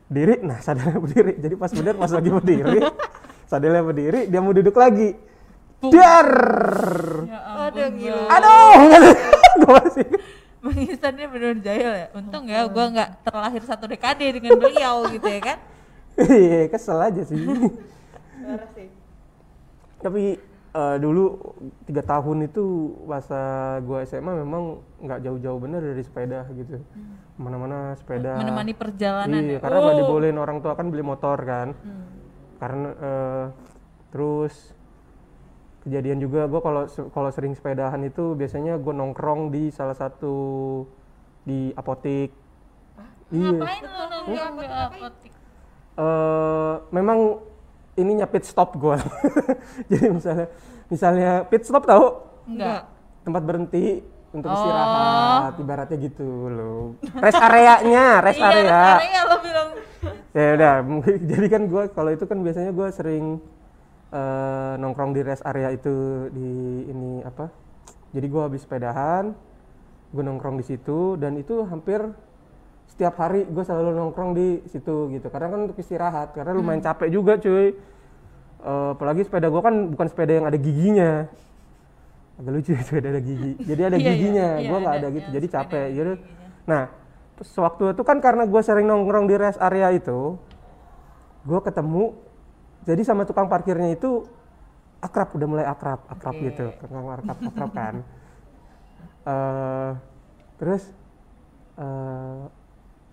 [0.08, 1.34] Berdiri nah sadelnya berdiri.
[1.42, 2.80] Jadi pas bener pas lagi berdiri
[3.46, 5.16] sadelnya berdiri dia mau duduk lagi
[5.84, 6.30] dar
[7.24, 7.98] Ya aduh ampun.
[7.98, 8.76] gila aduh
[9.60, 10.08] gue masih
[10.64, 12.08] Bang Isan ini bener jahil ya.
[12.14, 15.58] Untung ya gua nggak terlahir satu dekade dengan beliau gitu ya kan.
[16.16, 17.36] Iya, kesel aja sih.
[17.36, 18.88] Parah sih.
[20.00, 20.40] Tapi
[20.72, 21.36] eh, dulu
[21.84, 22.64] tiga tahun itu
[23.04, 23.44] masa
[23.84, 24.64] gua SMA memang
[25.00, 26.80] nggak jauh-jauh bener dari sepeda gitu.
[27.36, 28.40] Mana-mana sepeda.
[28.40, 29.60] Menemani perjalanan Iya, ya.
[29.60, 30.02] karena nggak Oh.
[30.02, 31.76] dibolehin orang tua kan beli motor kan.
[32.64, 33.46] Karena eh,
[34.08, 34.72] terus
[35.84, 40.36] kejadian juga gua kalau kalau sering sepedahan itu biasanya gue nongkrong di salah satu
[41.44, 42.32] di apotik.
[43.36, 43.52] Iya.
[43.52, 45.32] Ngapain lu nongkrong di apotik?
[45.94, 47.20] eh memang
[47.94, 48.96] ininya pit stop gue.
[49.92, 50.48] Jadi misalnya
[50.88, 52.06] misalnya pit stop tahu
[52.48, 52.88] Enggak.
[53.22, 53.86] tempat berhenti
[54.34, 54.58] untuk Oh.
[54.58, 59.68] istirahat ibaratnya gitu loh rest areanya rest iya area rest area lo bilang
[60.34, 60.74] ya udah.
[60.82, 63.26] Mungkin jadi kan gue kalau itu kan biasanya gue sering
[64.12, 66.50] eh, nongkrong di rest area itu di
[66.90, 67.50] ini apa?
[68.14, 69.34] Jadi gue habis sepedahan
[70.14, 72.06] gue nongkrong di situ dan itu hampir
[72.86, 75.28] setiap hari gue selalu nongkrong di situ gitu.
[75.30, 77.74] Karena kan untuk istirahat karena lumayan capek juga cuy.
[78.64, 81.26] Eh, apalagi sepeda gue kan bukan sepeda yang ada giginya.
[82.42, 83.54] Agak lucu sepeda ada gigi.
[83.62, 84.50] Jadi ada Iya, iya, giginya.
[84.58, 85.28] Iya, gue nggak ada ada gitu.
[85.30, 86.16] jadi capek giginya.
[86.64, 86.84] nah
[87.38, 90.38] terus sewaktu itu kan karena gue sering nongkrong di rest area itu
[91.44, 92.14] gue ketemu
[92.84, 94.28] jadi sama tukang parkirnya itu
[95.04, 96.46] akrab udah mulai akrab akrab Oke.
[96.52, 97.96] gitu tukang akrab akrab kan.
[99.24, 99.92] Eh,
[100.60, 100.84] terus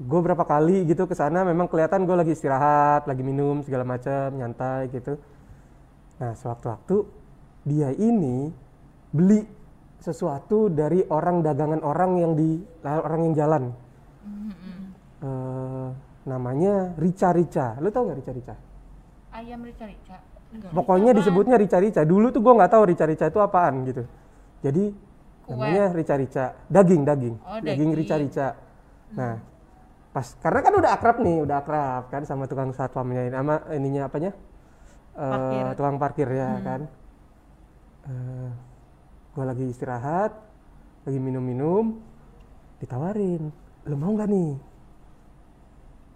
[0.01, 4.37] gue berapa kali gitu ke sana memang kelihatan gue lagi istirahat lagi minum segala macam
[4.37, 5.17] nyantai gitu.
[6.21, 6.97] Nah sewaktu-waktu
[7.65, 8.53] dia ini
[9.11, 9.45] beli
[10.01, 13.65] sesuatu dari orang dagangan orang yang di orang yang jalan
[15.21, 15.89] Eh,
[16.29, 18.55] namanya rica rica lu tau nggak rica rica
[19.31, 20.19] ayam rica-rica.
[20.51, 20.71] Enggak.
[20.75, 24.03] Pokoknya disebutnya rica rica dulu tuh gue nggak tahu rica rica itu apaan gitu.
[24.61, 25.51] Jadi Kue.
[25.55, 27.37] namanya rica rica daging daging.
[27.47, 27.91] Oh, daging daging.
[27.95, 28.49] rica rica
[29.11, 29.43] nah
[30.15, 34.03] pas karena kan udah akrab nih udah akrab kan sama tukang satpamnya ini sama ininya
[34.11, 34.31] apanya?
[35.15, 35.65] Eh, Parkir.
[35.79, 36.81] tukang parkir ya kan?
[39.31, 40.35] Gue lagi istirahat
[41.07, 42.03] lagi minum-minum
[42.83, 43.55] ditawarin
[43.89, 44.51] lu mau nggak nih?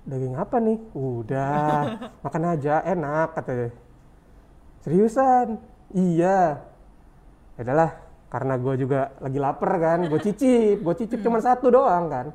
[0.05, 0.79] Daging apa nih?
[0.93, 1.57] Udah
[2.25, 3.69] makan aja enak katanya
[4.85, 5.57] seriusan?
[5.97, 6.61] Iya.
[7.57, 7.91] Ya udahlah
[8.29, 12.27] karena gue juga lagi lapar kan gue cicip gue cicip cuma satu doang kan.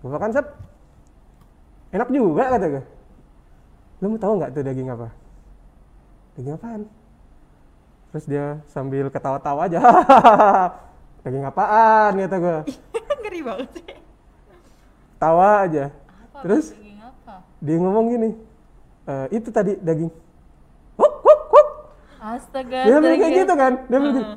[0.00, 0.46] Gue makan sep.
[1.92, 2.84] Enak juga kata gue
[4.02, 5.08] lu mau tahu nggak tuh daging apa?
[6.36, 6.82] Daging apaan?
[8.12, 9.80] Terus dia sambil ketawa-tawa aja.
[11.24, 12.56] Daging apaan kata gue
[13.24, 14.03] ngeri banget sih
[15.18, 15.90] tawa aja.
[16.08, 16.74] Apa terus?
[17.00, 17.34] apa?
[17.60, 18.30] Dia ngomong gini
[19.04, 20.10] "Eh, itu tadi daging.
[20.96, 21.68] Wuk, wuk, wuk.
[22.20, 23.72] astaga dia bilang kayak gitu kan.
[23.88, 24.32] Dia bilang gitu.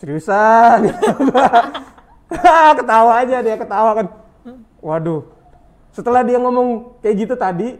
[0.00, 0.80] seriusan.
[2.78, 4.06] Ketawa aja dia ketawa kan.
[4.80, 5.26] Waduh.
[5.90, 7.76] Setelah dia ngomong kayak gitu tadi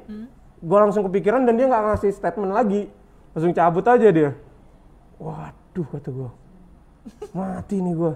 [0.61, 2.91] gue langsung kepikiran dan dia nggak ngasih statement lagi.
[3.33, 4.31] Langsung cabut aja dia.
[5.17, 6.31] Waduh kata gue
[7.37, 8.13] mati nih gue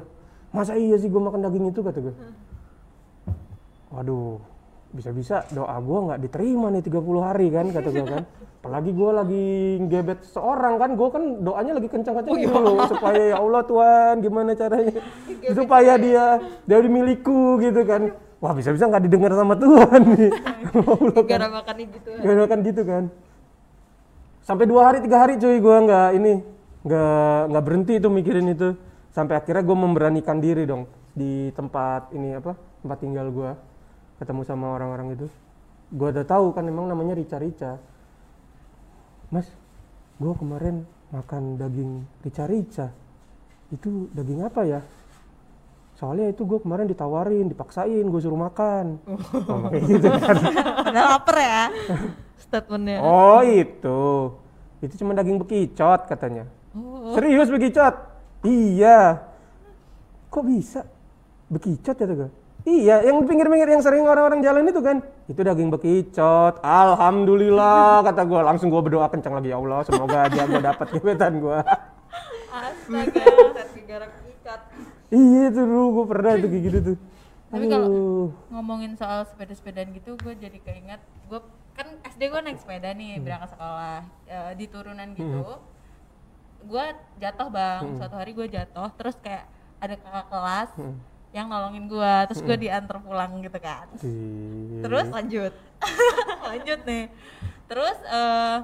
[0.51, 1.81] masa iya sih gue makan daging itu?
[1.81, 2.15] kata gue
[3.95, 4.43] waduh
[4.95, 8.25] bisa-bisa doa gue nggak diterima nih 30 hari kan kata gue kan.
[8.65, 9.47] Apalagi gue lagi
[9.93, 14.95] gebet seorang kan gue kan doanya lagi kencang-kencang dulu supaya ya Allah Tuhan gimana caranya?
[15.59, 18.17] Supaya dia dia milikku gitu kan.
[18.41, 20.31] Wah bisa-bisa nggak didengar sama Tuhan nih?
[20.73, 21.29] Kan.
[21.29, 23.05] Gara makan gitu Gak kan gitu kan.
[24.45, 26.33] Sampai dua hari tiga hari cuy gue nggak ini
[26.85, 28.77] nggak nggak berhenti itu mikirin itu.
[29.13, 33.74] Sampai akhirnya gue memberanikan diri dong di tempat ini apa tempat tinggal gue
[34.19, 35.27] ketemu sama orang-orang itu.
[35.95, 37.79] Gue udah tahu kan emang namanya rica-rica
[39.35, 39.51] mas
[40.23, 42.95] gue kemarin makan daging rica-rica
[43.75, 44.81] itu daging apa ya?
[45.99, 48.99] Soalnya itu gue kemarin ditawarin dipaksain gue suruh makan.
[49.07, 50.37] Oh, kayak gitu kan.
[50.87, 51.65] Padahal lapar ya?
[52.39, 52.99] Statementnya.
[53.03, 54.03] Oh itu,
[54.83, 56.47] itu cuma daging bekicot katanya.
[57.15, 57.95] Serius bekicot?
[58.47, 59.23] Iya.
[60.31, 60.83] Kok bisa?
[61.51, 62.31] Bekicot ya gue?
[62.65, 64.97] Iya, yang pinggir-pinggir yang sering orang-orang jalan itu kan,
[65.27, 66.65] itu daging bekicot.
[66.65, 71.39] Alhamdulillah kata gue, langsung gue berdoa kencang lagi ya Allah, semoga aja gue dapat gebetan
[71.39, 71.59] gue.
[72.55, 73.25] astaga
[73.85, 74.61] gara ikat
[75.11, 76.97] iya tuh dulu gue pernah tuh kayak gitu tuh.
[77.51, 77.91] Tapi kalau-
[78.49, 80.99] ngomongin soal sepeda-sepedaan gitu gue jadi keinget
[81.29, 81.41] gue
[81.73, 83.25] kan SD gue naik sepeda nih Hmm.
[83.25, 85.43] berangkat sekolah eh, di turunan gitu
[86.65, 86.85] gue
[87.19, 87.97] jatuh bang Hmm.
[87.99, 89.45] suatu hari gue jatuh terus kayak
[89.79, 90.97] ada kakak kelas Hmm.
[91.35, 93.91] Yang nolongin gue terus gue diantar pulang gitu kan.
[94.81, 95.51] Terus lanjut.
[96.49, 97.11] Lanjut nih.
[97.67, 98.59] Terus eh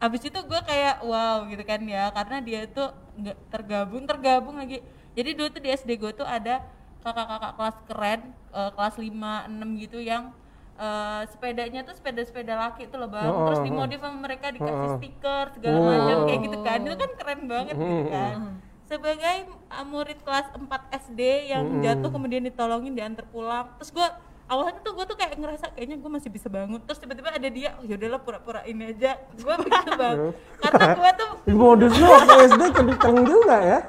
[0.00, 2.88] abis itu gue kayak wow gitu kan ya karena dia tuh
[3.20, 4.80] nggak tergabung tergabung lagi.
[5.12, 6.64] Jadi dulu tuh di SD gue tuh ada
[7.04, 8.20] kakak-kakak kelas keren
[8.50, 9.04] eh, kelas 5
[9.52, 10.32] 6 gitu yang
[10.80, 13.28] eh, sepedanya tuh sepeda-sepeda laki tuh loh bang.
[13.28, 14.96] Oh, terus dimodif sama mereka dikasih Oh.
[14.96, 15.84] stiker segala Oh.
[15.84, 16.78] macam kayak gitu kan.
[16.80, 18.36] Itu kan keren banget gitu kan
[18.84, 19.36] sebagai
[19.68, 20.68] uh, murid kelas 4
[21.02, 21.80] SD yang Hmm.
[21.80, 24.06] jatuh kemudian ditolongin diantar pulang terus gue
[24.44, 27.72] awalnya tuh gue tuh kayak ngerasa kayaknya gue masih bisa bangun terus tiba-tiba ada dia
[27.80, 30.16] oh yaudahlah pura-pura ini aja gue begitu bang
[30.62, 33.80] karena gue tuh Modusnya waktu SD kenceng juga ya.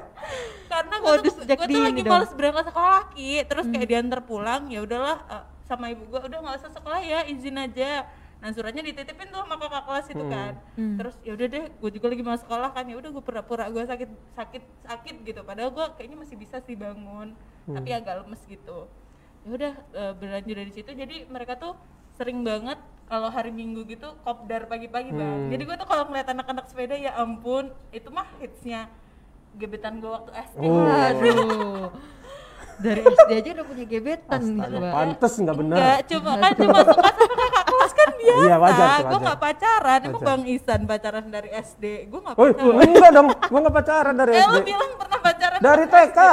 [0.66, 2.12] karena gue tuh, gua tuh lagi dong.
[2.12, 6.38] males berangkat sekolah laki terus kayak diantar pulang ya udahlah eh, sama ibu gue udah
[6.40, 8.08] nggak usah sekolah ya izin aja
[8.46, 10.30] nah suratnya dititipin tuh sama kakak kelas itu Hmm.
[10.30, 10.52] kan
[10.94, 13.82] terus ya udah deh gue juga lagi mau sekolah kan ya udah gue pura-pura gue
[13.82, 17.34] sakit sakit sakit gitu padahal gue kayaknya masih bisa sih bangun
[17.66, 18.86] tapi agak lemes gitu
[19.42, 21.74] ya udah eh, berlanjut dari situ jadi mereka tuh
[22.12, 25.50] sering banget kalau hari minggu gitu kopdar pagi-pagi bang Hmm.
[25.50, 28.86] jadi gue tuh kalau ngeliat anak-anak sepeda ya ampun itu mah hitsnya
[29.52, 30.86] gebetan gue waktu SD Oh.
[30.86, 31.90] Aduh.
[32.76, 34.92] Dari SD aja udah punya gebetan Astaga, Mbak.
[34.92, 35.76] pantes nggak benar.
[35.78, 37.45] Enggak, cuma kan cuma suka sama
[38.26, 38.46] biasa.
[38.46, 40.22] Iya, wajar Gue nggak pacaran, emang.
[40.26, 41.84] Bang Isan pacaran dari SD.
[42.10, 42.82] Gue nggak pacaran.
[42.82, 44.50] enggak dong, gua nggak pacaran dari Eh SD.
[44.50, 46.18] lu bilang pernah pacaran Dari TK.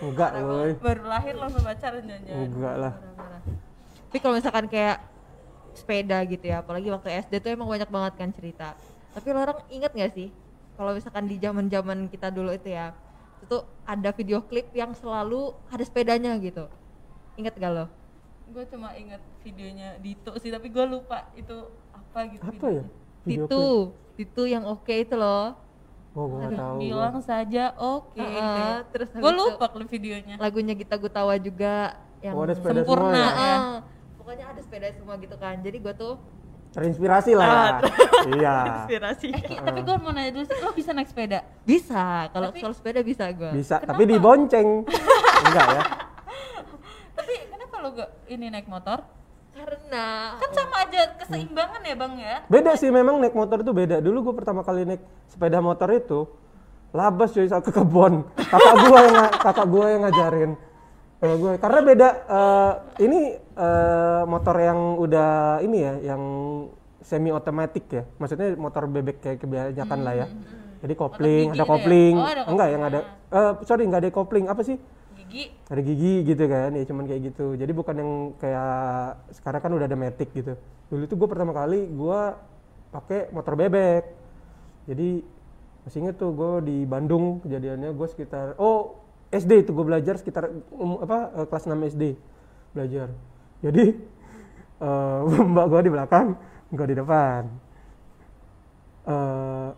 [0.00, 0.72] Enggak, woi.
[0.80, 2.92] baru lahir langsung pacaran jangan Enggak lah.
[4.08, 4.96] Tapi kalau misalkan kayak
[5.76, 8.68] sepeda gitu ya, apalagi waktu SD tuh emang banyak banget kan cerita.
[9.12, 10.32] Tapi lo orang inget gak sih,
[10.74, 12.96] kalau misalkan di zaman zaman kita dulu itu ya,
[13.44, 16.66] itu ada video klip yang selalu ada sepedanya gitu.
[17.38, 17.86] Ingat gak lo?
[18.50, 21.56] Gue cuma inget videonya Dito sih, tapi gue lupa itu
[21.94, 22.42] apa gitu.
[22.42, 22.84] Apa ya?
[23.22, 23.66] Video Titu,
[24.18, 25.54] Titu yang oke itu loh.
[26.10, 26.74] Oh, gua nggak tahu.
[26.74, 26.82] gua.
[26.82, 28.18] Bilang saja oke.
[28.18, 28.74] Heeh, gitu ya.
[28.90, 30.34] terus gue lupa klip videonya.
[30.42, 32.82] Lagunya Gita Gutawa juga yang Oh, ada Sempurna.
[32.82, 33.22] semua ya?
[33.22, 33.30] ya.
[33.30, 33.74] Heeh.
[34.18, 35.54] Pokoknya ada sepeda semua gitu kan.
[35.62, 36.14] Jadi gue tuh
[36.70, 37.66] Terinspirasi lah ya.
[38.38, 38.56] iya.
[38.86, 39.34] inspirasi.
[39.34, 41.42] Eh, tapi gue mau nanya dulu sih, lo bisa naik sepeda?
[41.66, 43.50] Bisa, kalau soal sepeda bisa gue.
[43.58, 44.86] Bisa, tapi dibonceng.
[45.50, 45.82] Enggak ya?
[47.18, 47.34] Tapi
[47.80, 48.98] kenapa lo gak ini naik motor?
[49.50, 52.36] Karena Kan sama aja keseimbangan ya bang ya?
[52.46, 53.98] Beda sih memang naik motor itu beda.
[54.04, 56.28] Dulu gue pertama kali naik sepeda motor itu
[56.92, 58.26] labas cuy saat ke kebon.
[58.36, 60.52] Kakak gua yang kakak gua yang ngajarin.
[61.22, 62.72] Kakak gua karena beda eh,
[63.06, 65.30] ini eh, motor yang udah
[65.62, 66.22] ini ya, yang
[67.00, 68.02] semi otomatis ya.
[68.18, 70.26] Maksudnya motor bebek kayak kebanyakan lah ya.
[70.80, 71.70] Jadi kopling, ada gitu ya?
[71.70, 72.14] kopling.
[72.18, 72.98] Oh, ada Enggak yang ada
[73.30, 74.46] eh sorry enggak ada kopling.
[74.50, 74.78] Apa sih?
[75.30, 75.46] Gigi.
[75.70, 77.54] Ada gigi gitu kan ya cuman kayak gitu.
[77.54, 78.12] Jadi bukan yang
[78.42, 78.74] kayak
[79.30, 80.58] sekarang kan udah ada matic gitu.
[80.90, 82.20] Dulu itu gue pertama kali gue
[82.90, 84.10] pakai motor bebek.
[84.90, 85.22] Jadi
[85.86, 88.98] masih inget tuh gue di Bandung kejadiannya gue sekitar oh
[89.30, 92.04] SD itu gue belajar sekitar um, apa eh, kelas 6 SD
[92.74, 93.08] belajar.
[93.62, 93.84] Jadi
[94.86, 96.26] eh, mbak gue di belakang
[96.74, 97.42] gue di depan.
[99.06, 99.70] Eh,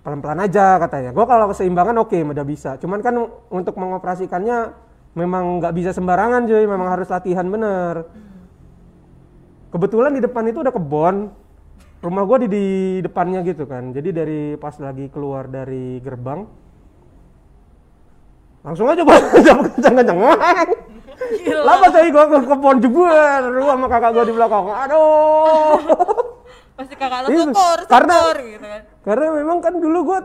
[0.00, 1.10] pelan-pelan aja katanya.
[1.12, 2.76] Gue kalau keseimbangan oke, udah bisa.
[2.80, 3.16] Cuman kan
[3.52, 8.06] untuk mengoperasikannya memang nggak bisa sembarangan cuy, memang harus latihan bener.
[9.70, 11.30] Kebetulan di depan itu ada kebon,
[12.02, 12.64] rumah gue di, di
[13.02, 13.94] depannya gitu kan.
[13.94, 16.42] Jadi dari pas lagi keluar dari gerbang,
[18.66, 19.16] langsung aja gue
[19.76, 20.18] kenceng-kenceng.
[21.68, 24.66] Lama coy gue ke kebon jebuan, lu sama kakak gue di belakang.
[24.66, 25.78] Aduh.
[26.80, 28.80] pasti kakak lo Iya, syukur, karena- gitu kan.
[29.04, 30.18] Karena memang kan dulu gua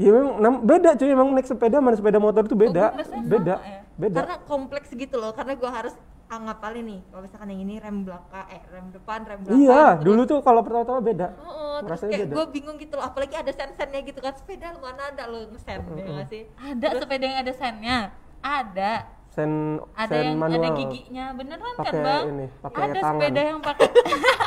[0.00, 2.98] ya memang beda cuy memang naik sepeda sama sepeda motor itu beda.
[2.98, 3.54] sama beda.
[3.62, 3.79] ya.
[4.00, 4.16] Beda.
[4.18, 5.30] karena kompleks gitu loh.
[5.30, 5.92] Karena gue harus
[6.26, 7.00] anggap paling nih.
[7.04, 9.60] Kalau misalkan yang ini rem belakang, eh rem depan, rem belakang.
[9.60, 11.26] Iya, terus- dulu tuh kalau pertama-tama beda.
[11.38, 13.04] Oh, terus kayak gue bingung gitu loh.
[13.04, 14.32] Apalagi ada sen-sennya gitu kan.
[14.32, 16.42] Sepeda lu mana ada lo ngesen ya nggak sih?
[16.56, 17.98] Ada sepeda yang ada sennya,
[18.40, 18.92] ada.
[19.30, 22.22] Sen Ada sen yang manual ada giginya, beneran kan Pakai bang?
[22.28, 23.14] ini, pakai ada tangan.
[23.14, 23.86] sepeda yang pakai,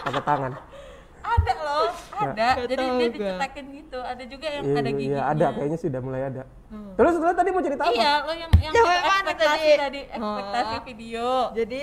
[0.04, 0.52] pakai tangan.
[1.24, 2.48] ada loh, ada.
[2.54, 3.98] Nggak Jadi dia dicetakin gitu.
[3.98, 5.22] Ada juga yang Iya, ada iya, giginya.
[5.26, 6.44] ada kayaknya sih udah mulai ada.
[6.94, 7.94] Terus lu tadi mau cerita apa?
[7.94, 9.72] Iya, lo yang yang mana ekspektasi tadi?
[9.80, 10.84] tadi, ekspektasi Oh.
[10.84, 11.28] video.
[11.54, 11.80] Jadi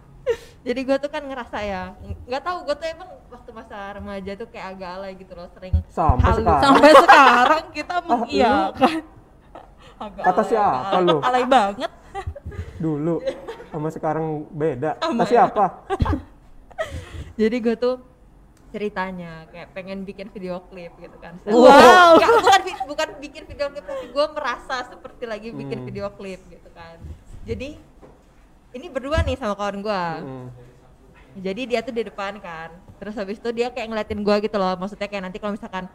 [0.66, 1.82] jadi gue tuh kan ngerasa ya
[2.22, 5.72] nggak tahu gue tuh emang waktu masa remaja tuh kayak agak alay gitu loh sering
[5.88, 6.38] Sampai halu.
[6.38, 6.62] sekarang.
[6.62, 8.96] Sampai sekarang kita Ah, mengiyakan.
[9.98, 11.02] Agak Kata alay, siapa alay.
[11.04, 11.18] lu?
[11.20, 11.90] Alay banget.
[12.78, 13.16] Dulu
[13.68, 14.90] sama sekarang beda.
[14.96, 15.64] Kata siapa?
[17.34, 17.94] jadi gue tuh
[18.68, 22.16] ceritanya kayak pengen bikin video klip gitu kan Wow.
[22.16, 25.86] Nggak, bukan bukan bikin video klip tapi gue merasa seperti lagi bikin Hmm.
[25.86, 27.00] video klip gitu kan
[27.42, 27.80] jadi
[28.70, 30.48] ini berdua nih sama kawan gue Hmm.
[31.34, 34.74] jadi dia tuh di depan kan terus habis itu dia kayak ngeliatin gua gitu loh
[34.74, 35.86] maksudnya kayak nanti kalau misalkan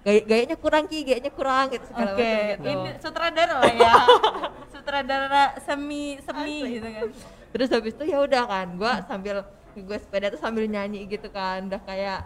[0.00, 3.94] gaya gayanya kurang ki gayanya kurang gitu segala Oke, macam gitu ini sutradara lah ya.
[4.72, 7.08] sutradara semi semi gitu kan.
[7.50, 9.42] terus habis itu ya udah kan gua sambil
[9.76, 12.20] gue sepeda tuh sambil nyanyi gitu kan udah kayak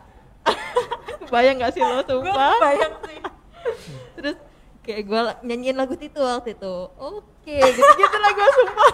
[1.32, 3.18] bayang gak sih lo Gue sumpah bayang sih.
[4.12, 4.36] terus
[4.80, 8.92] kayak gue nyanyiin lagu itu waktu itu oke gitu gitu lah gue sumpah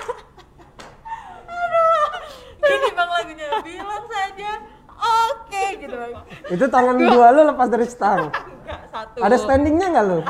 [2.59, 4.51] Gini bang lagunya bilang saja
[4.97, 6.13] oke gitu bang.
[6.49, 8.33] Itu tangan dua lu lepas dari stang.
[8.33, 10.21] Enggak, satu Ada standingnya nggak lu?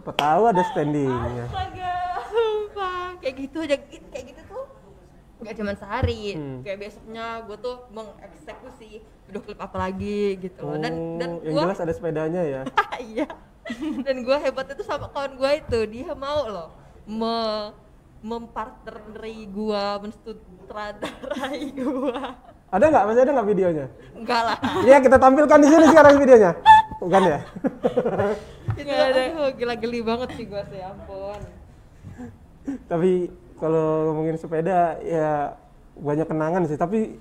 [0.00, 1.44] Apa tahu ada standingnya.
[1.46, 1.92] Astaga.
[2.26, 4.01] sumpah kayak gitu aja gitu
[5.42, 6.62] nggak cuma sehari Hmm.
[6.62, 8.90] kayak besoknya gue tuh mengeksekusi
[9.26, 12.60] video klip apa lagi gitu Oh, dan dan yang gue jelas ada sepedanya ya.
[13.12, 13.26] iya
[14.00, 16.70] dan gue hebat itu sama kawan gue itu dia mau loh
[17.04, 17.70] me
[18.22, 22.22] mempartneri gue mensutradarai gue
[22.70, 23.04] Ada nggak?
[23.04, 23.86] Masih ada nggak videonya?
[24.14, 26.52] enggak lah Iya kita tampilkan di sini sekarang videonya.
[26.96, 27.38] Bukan ya?
[28.72, 31.36] itu aduh, gila geli banget sih gua sih ampun
[32.86, 33.26] Tapi
[33.62, 35.54] kalau ngomongin sepeda ya
[35.94, 36.74] banyak kenangan sih.
[36.74, 37.14] Tapi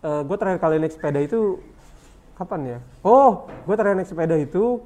[0.00, 1.60] gue terakhir kali naik sepeda itu
[2.40, 2.78] kapan ya?
[3.04, 4.80] Oh, gue terakhir naik sepeda itu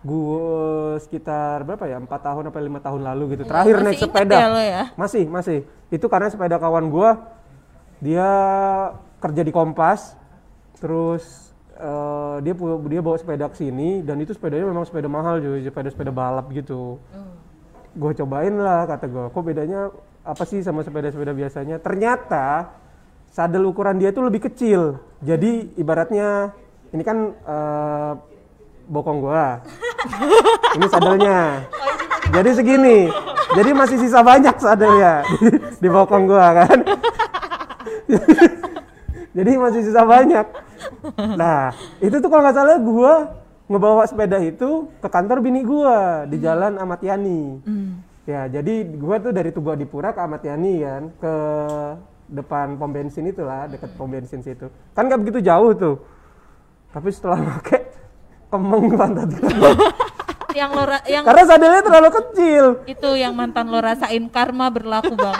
[0.00, 2.00] gue sekitar berapa ya?
[2.00, 3.44] Empat tahun atau lima tahun lalu gitu.
[3.44, 4.36] Terakhir masih naik sepeda.
[4.40, 4.82] ya lo ya?
[4.96, 5.58] Masih, masih.
[5.92, 7.10] Itu karena sepeda kawan gue
[7.98, 8.30] dia
[9.18, 10.14] kerja di Kompas,
[10.78, 12.54] terus eh, dia
[12.86, 16.46] dia bawa sepeda ke sini dan itu sepedanya memang sepeda mahal cuy, sepeda sepeda balap
[16.54, 16.96] gitu.
[17.98, 19.90] Gue cobain lah kata gue, kok bedanya
[20.22, 21.82] apa sih sama sepeda-sepeda biasanya?
[21.82, 22.70] Ternyata
[23.32, 25.02] sadel ukuran dia tuh lebih kecil.
[25.20, 26.54] Jadi ibaratnya
[26.94, 28.12] ini kan eh,
[28.88, 29.60] bokong gua.
[30.76, 31.64] ini sadelnya.
[32.32, 32.98] Jadi segini.
[33.56, 36.78] Jadi masih sisa banyak sadelnya di, di bokong gua kan.
[39.36, 40.46] Jadi masih sisa banyak.
[41.36, 41.72] Nah,
[42.02, 43.14] itu tuh kalau nggak salah gua
[43.68, 47.60] ngebawa sepeda itu ke kantor bini gua di Jalan Ahmad Yani.
[48.24, 51.34] Ya, jadi gua tuh dari Tugu Adipura ke Ahmad Yani kan, ke
[52.28, 54.68] depan pom bensin itulah, deket pom bensin situ.
[54.96, 55.96] Kan nggak begitu jauh tuh.
[56.92, 57.80] Tapi setelah pakai
[58.48, 59.72] kemeng pantat gua.
[60.58, 62.64] yang lo yang Karena sadelnya terlalu kecil.
[62.84, 65.38] itu yang mantan lo rasain karma berlaku bang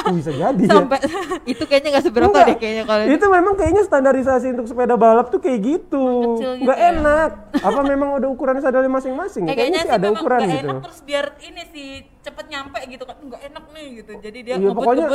[0.00, 0.70] Oh, bisa jadi ya.
[0.72, 0.98] sampai
[1.52, 2.46] itu kayaknya nggak seberapa Enggak.
[2.48, 6.04] deh kayaknya kalau itu memang kayaknya standarisasi untuk sepeda balap tuh kayak gitu
[6.34, 6.88] kecil gitu nggak ya.
[6.92, 7.30] enak
[7.68, 9.50] apa memang ada ukuran sadelnya masing-masing ya?
[9.50, 11.88] Eh, kayaknya sih sih ada ukuran nggak gitu enak terus biar ini sih
[12.18, 15.06] cepet nyampe gitu kan nggak enak nih gitu jadi dia Iya, pokoknya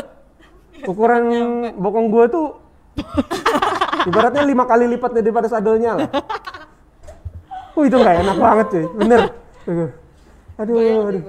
[0.84, 1.24] ukuran
[1.76, 2.48] bokong gua tuh
[4.04, 6.10] ibaratnya lima kali lipat daripada sadelnya lah
[7.74, 8.86] uh itu nggak enak banget cuy.
[8.98, 9.22] Bener.
[9.66, 9.90] Aduh.
[10.58, 11.24] Aduh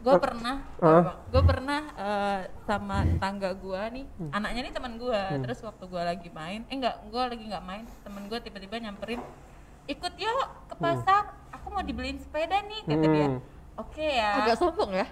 [0.00, 1.04] gue pernah Hah?
[1.28, 4.04] gue pernah eh, sama tangga gue nih.
[4.16, 4.30] Hmm.
[4.32, 7.84] anaknya nih teman gue terus waktu gue lagi main eh enggak gue lagi nggak main
[8.00, 9.20] temen gue tiba-tiba nyamperin
[9.88, 11.36] ikut yuk ke pasar.
[11.50, 13.26] Aku mau dibeliin sepeda nih kata dia.
[13.28, 13.40] Hmm.
[13.76, 14.30] oke ya.
[14.40, 15.06] Agak sombong ya?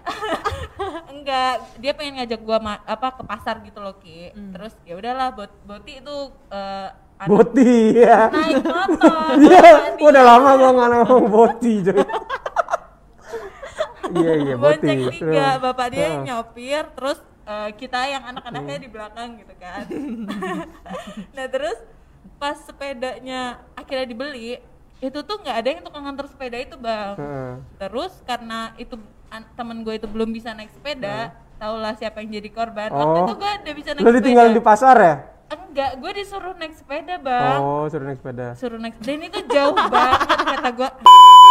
[1.12, 4.32] Enggak dia pengen ngajak gua ma- apa ke pasar gitu loh ki.
[4.32, 4.56] Hmm.
[4.56, 6.16] terus ya udahlah bot boti itu
[6.48, 6.88] eh,
[7.18, 8.30] anak boti ya.
[8.30, 9.14] Naik motor.
[9.44, 11.98] Iya Bapak udah lama gua nggak ngomong boti coy
[14.16, 14.86] iya iya boti.
[14.86, 19.84] Bonceng tiga bapak dia yang nyopir terus eh, kita yang anak-anaknya di belakang gitu kan.
[21.36, 21.78] Nah terus
[22.36, 23.40] pas sepedanya
[23.74, 24.62] akhirnya dibeli
[24.98, 27.14] itu tuh nggak ada yang tukang nganter sepeda itu bang.
[27.14, 27.52] Heeh.
[27.78, 28.98] terus karena itu
[29.52, 32.88] temen gue itu belum bisa naik sepeda tahulah siapa yang jadi korban.
[32.88, 33.26] Waktu Oh.
[33.26, 34.18] itu gue udah bisa naik Lu sepeda.
[34.18, 35.14] ditinggalin di pasar ya?
[35.48, 37.58] Enggak gue disuruh naik sepeda bang.
[37.58, 38.46] Oh, suruh naik sepeda.
[38.54, 40.88] suruh naik dan itu jauh banget kata gue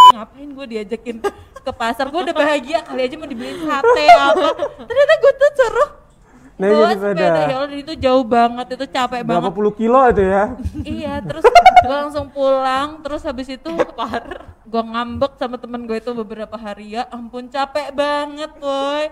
[0.08, 1.16] ngapain gue diajakin
[1.58, 2.06] ke pasar?
[2.08, 4.50] Gue udah bahagia kali aja mau dibeliin sate apa.
[4.86, 5.90] Ternyata gue tuh suruh
[6.58, 7.22] Naik bawa sepeda.
[7.22, 7.42] sepeda.
[7.46, 8.66] Ya Allah itu jauh banget.
[8.74, 9.54] Itu capek Berapa banget.
[9.54, 10.44] puluh kilo itu ya?
[10.98, 11.46] iya terus
[11.80, 13.02] gue langsung pulang.
[13.02, 13.70] Terus habis itu
[14.68, 16.98] gue ngambek sama temen gue itu beberapa hari.
[16.98, 19.06] Ya ampun capek banget boy.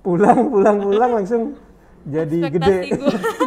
[0.00, 1.58] Pulang, pulang, pulang langsung
[2.06, 2.76] jadi gede.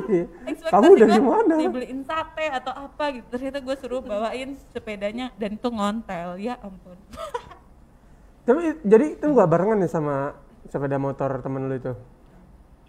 [0.09, 0.25] Iya.
[0.73, 1.55] Kamu dari gua mana?
[1.63, 6.99] dibeliin sate atau apa gitu ternyata gue suruh bawain sepedanya dan itu ngontel ya ampun
[8.49, 10.33] Tapi jadi itu nggak barengan ya sama
[10.67, 11.93] sepeda motor temen lu itu?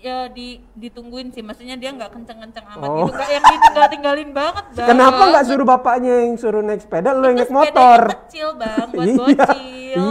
[0.01, 3.05] Ya di ditungguin sih maksudnya dia nggak kenceng-kenceng amat Oh.
[3.05, 7.25] gitu yang ditinggal tinggalin banget bang Kenapa nggak suruh bapaknya yang suruh naik sepeda, lu
[7.27, 8.01] yang naik motor?
[8.25, 9.59] kecil bang buat iya, bocil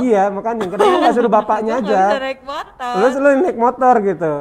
[0.06, 2.02] iya makanya kenapa nggak suruh bapaknya Gua aja?
[2.22, 4.34] naik motor lu yang naik motor gitu,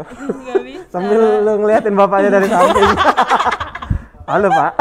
[0.61, 2.91] bisa sambil lu ngeliatin bapaknya dari samping.
[4.31, 4.73] Halo pak.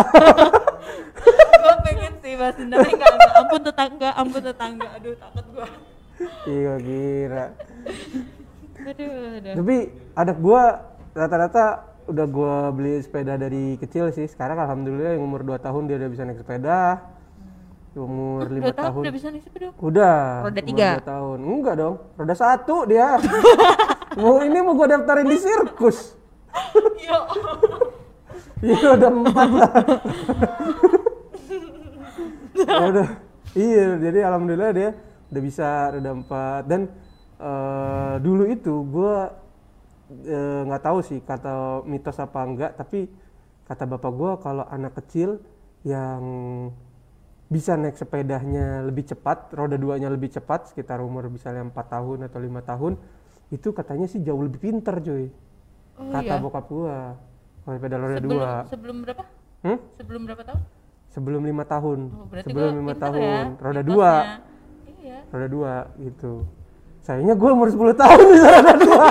[1.57, 3.31] gue pengen sih nggak nggak.
[3.39, 5.67] ampun tetangga ampun tetangga aduh takut gue
[6.43, 7.45] Iya kira.
[8.87, 9.75] Aduh aduh Tapi
[10.15, 10.61] anak gua
[11.11, 11.63] rata-rata
[12.07, 14.25] udah gua beli sepeda dari kecil sih.
[14.25, 17.03] Sekarang alhamdulillah yang umur 2 tahun dia udah bisa naik sepeda.
[17.97, 19.01] Umur 5 udah tahu tahun.
[19.03, 20.17] udah bisa nih sepeda Udah.
[20.45, 20.89] Roda tiga?
[21.01, 21.37] dua tahun.
[21.41, 21.95] Enggak dong.
[22.13, 23.17] Roda satu dia.
[24.21, 26.13] mau ini mau gua daftarin di sirkus.
[27.01, 27.17] ya
[28.57, 29.71] Iya udah empat lah.
[32.57, 33.07] Ya udah.
[33.53, 34.89] Iya, jadi alhamdulillah dia
[35.29, 36.89] udah bisa roda empat dan
[37.39, 39.31] eh, dulu itu gua
[40.25, 43.07] eh, nggak tahu sih kata mitos apa enggak, tapi
[43.63, 45.39] kata bapak gua kalau anak kecil
[45.83, 46.23] yang
[47.47, 52.39] bisa naik sepedanya lebih cepat, roda duanya lebih cepat, sekitar umur misalnya empat tahun atau
[52.43, 52.99] lima tahun,
[53.49, 55.31] itu katanya sih jauh lebih pinter cuy.
[55.97, 56.43] Oh, kata iya.
[56.43, 57.15] bokap gua.
[57.63, 58.51] Kalau sepeda roda sebelum dua.
[58.67, 59.23] sebelum berapa
[59.57, 59.79] Hmm?
[59.97, 60.61] sebelum berapa tahun
[61.07, 61.99] Sebelum lima tahun.
[62.13, 63.17] oh, Sebelum lima tahun.
[63.17, 63.89] ya, Roda mitosnya.
[63.89, 64.11] dua.
[65.01, 66.33] iya Roda dua gitu.
[67.07, 69.07] Sayangnya gua umur 10 tahun roda dua.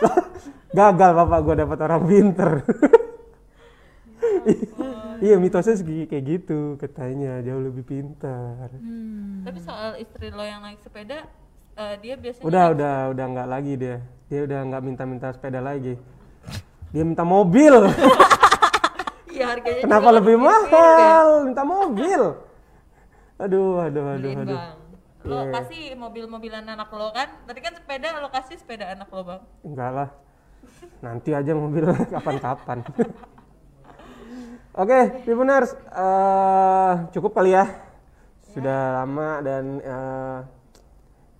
[0.80, 2.50] gagal bapak gue dapat orang pinter.
[5.20, 7.44] Iya mitosnya segi- kayak gitu katanya.
[7.44, 8.72] Jauh lebih pintar.
[8.72, 9.44] Hmm.
[9.44, 11.28] Tapi soal istri lo yang naik sepeda,
[11.76, 13.96] eh, dia biasanya udah udah udah nggak lagi dia.
[14.32, 16.00] Dia udah nggak minta-minta sepeda lagi.
[16.90, 17.74] Dia minta mobil.
[19.30, 20.42] Iya harganya kenapa lebih ya.
[20.42, 21.26] mahal?
[21.46, 22.22] minta mobil.
[23.40, 24.58] Aduh aduh aduh aduh.
[25.20, 25.52] Lo Iya.
[25.52, 27.28] kasih mobil-mobilan anak lo kan.
[27.44, 29.42] Tadi kan sepeda lo kasih sepeda anak lo bang.
[29.64, 30.08] enggak lah
[31.00, 32.84] nanti aja mobil kapan-kapan
[34.76, 37.64] oke Tribuners eh, cukup kali ya
[38.52, 40.38] sudah lama dan eh,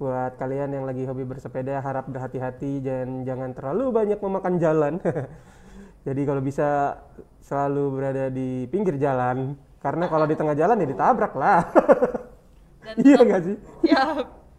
[0.01, 4.95] buat kalian yang lagi hobi bersepeda harap berhati-hati dan jangan terlalu banyak memakan jalan
[6.09, 6.97] jadi kalau bisa
[7.45, 9.53] selalu berada di pinggir jalan
[9.85, 11.61] karena kalau di tengah jalan ya ditabrak lah
[12.91, 14.03] Dan iya nggak sih Ya.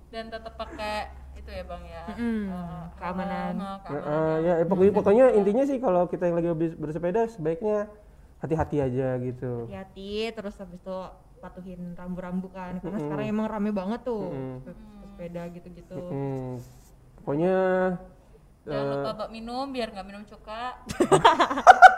[0.08, 0.96] dan tetap pakai
[1.34, 2.04] itu ya bang ya.
[2.14, 3.54] Mm-mm, eh, keamanan.
[3.58, 7.92] keamanan yang- ya eh, pokoknya, pokoknya intinya sih kalau kita yang lagi bersepeda sebaiknya
[8.40, 9.66] hati-hati aja gitu.
[9.66, 10.98] hati-hati terus habis itu
[11.38, 13.04] patuhin rambu-rambu kan karena Mm-mm.
[13.04, 14.30] sekarang emang rame banget tuh
[14.62, 16.52] pe- sepeda gitu-gitu Hmm,
[17.18, 17.56] pokoknya
[18.62, 20.78] Jangan eh, lupa minum biar nggak minum cuka.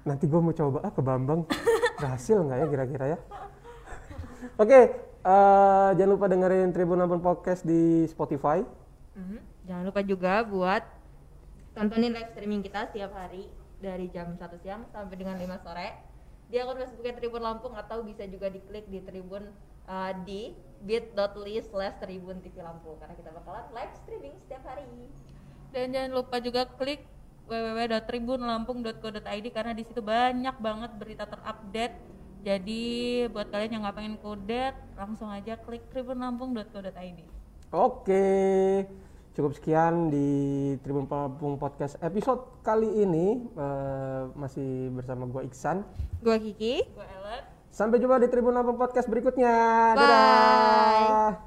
[0.00, 1.44] nanti gue mau coba ah ke Bambang
[1.96, 3.18] berhasil nggak ya kira-kira ya?
[4.56, 4.80] Oke,
[5.24, 8.64] eh, jangan lupa dengerin Tribun Lampung Podcast di Spotify.
[9.10, 9.38] Mhm.
[9.68, 10.82] jangan lupa juga buat
[11.76, 13.46] tontonin live streaming kita setiap hari
[13.78, 15.94] dari jam 1 siang sampai dengan 5 sore
[16.50, 19.54] di akun Facebooknya Tribun Lampung atau bisa juga diklik di Tribun
[19.86, 24.82] uh, di bit.ly slash Tribun TV Lampung karena kita bakalan live streaming setiap hari
[25.70, 27.06] Dan jangan lupa juga klik
[27.46, 31.94] www.tribunlampung.co.id karena di situ banyak banget berita terupdate.
[32.40, 32.82] Jadi
[33.28, 37.20] buat kalian yang nggak pengen kudet, langsung aja klik tribunlampung.co.id.
[37.70, 38.26] Oke,
[39.30, 40.28] cukup sekian di
[40.80, 45.84] Tribun Lampung Podcast episode kali ini Eh, masih bersama gue Iksan.
[46.18, 47.44] gue Kiki Gue Ellen.
[47.70, 49.54] Sampai jumpa di Tribun Lampung Podcast berikutnya.
[49.94, 50.00] Bye.
[50.00, 51.46] Dadah.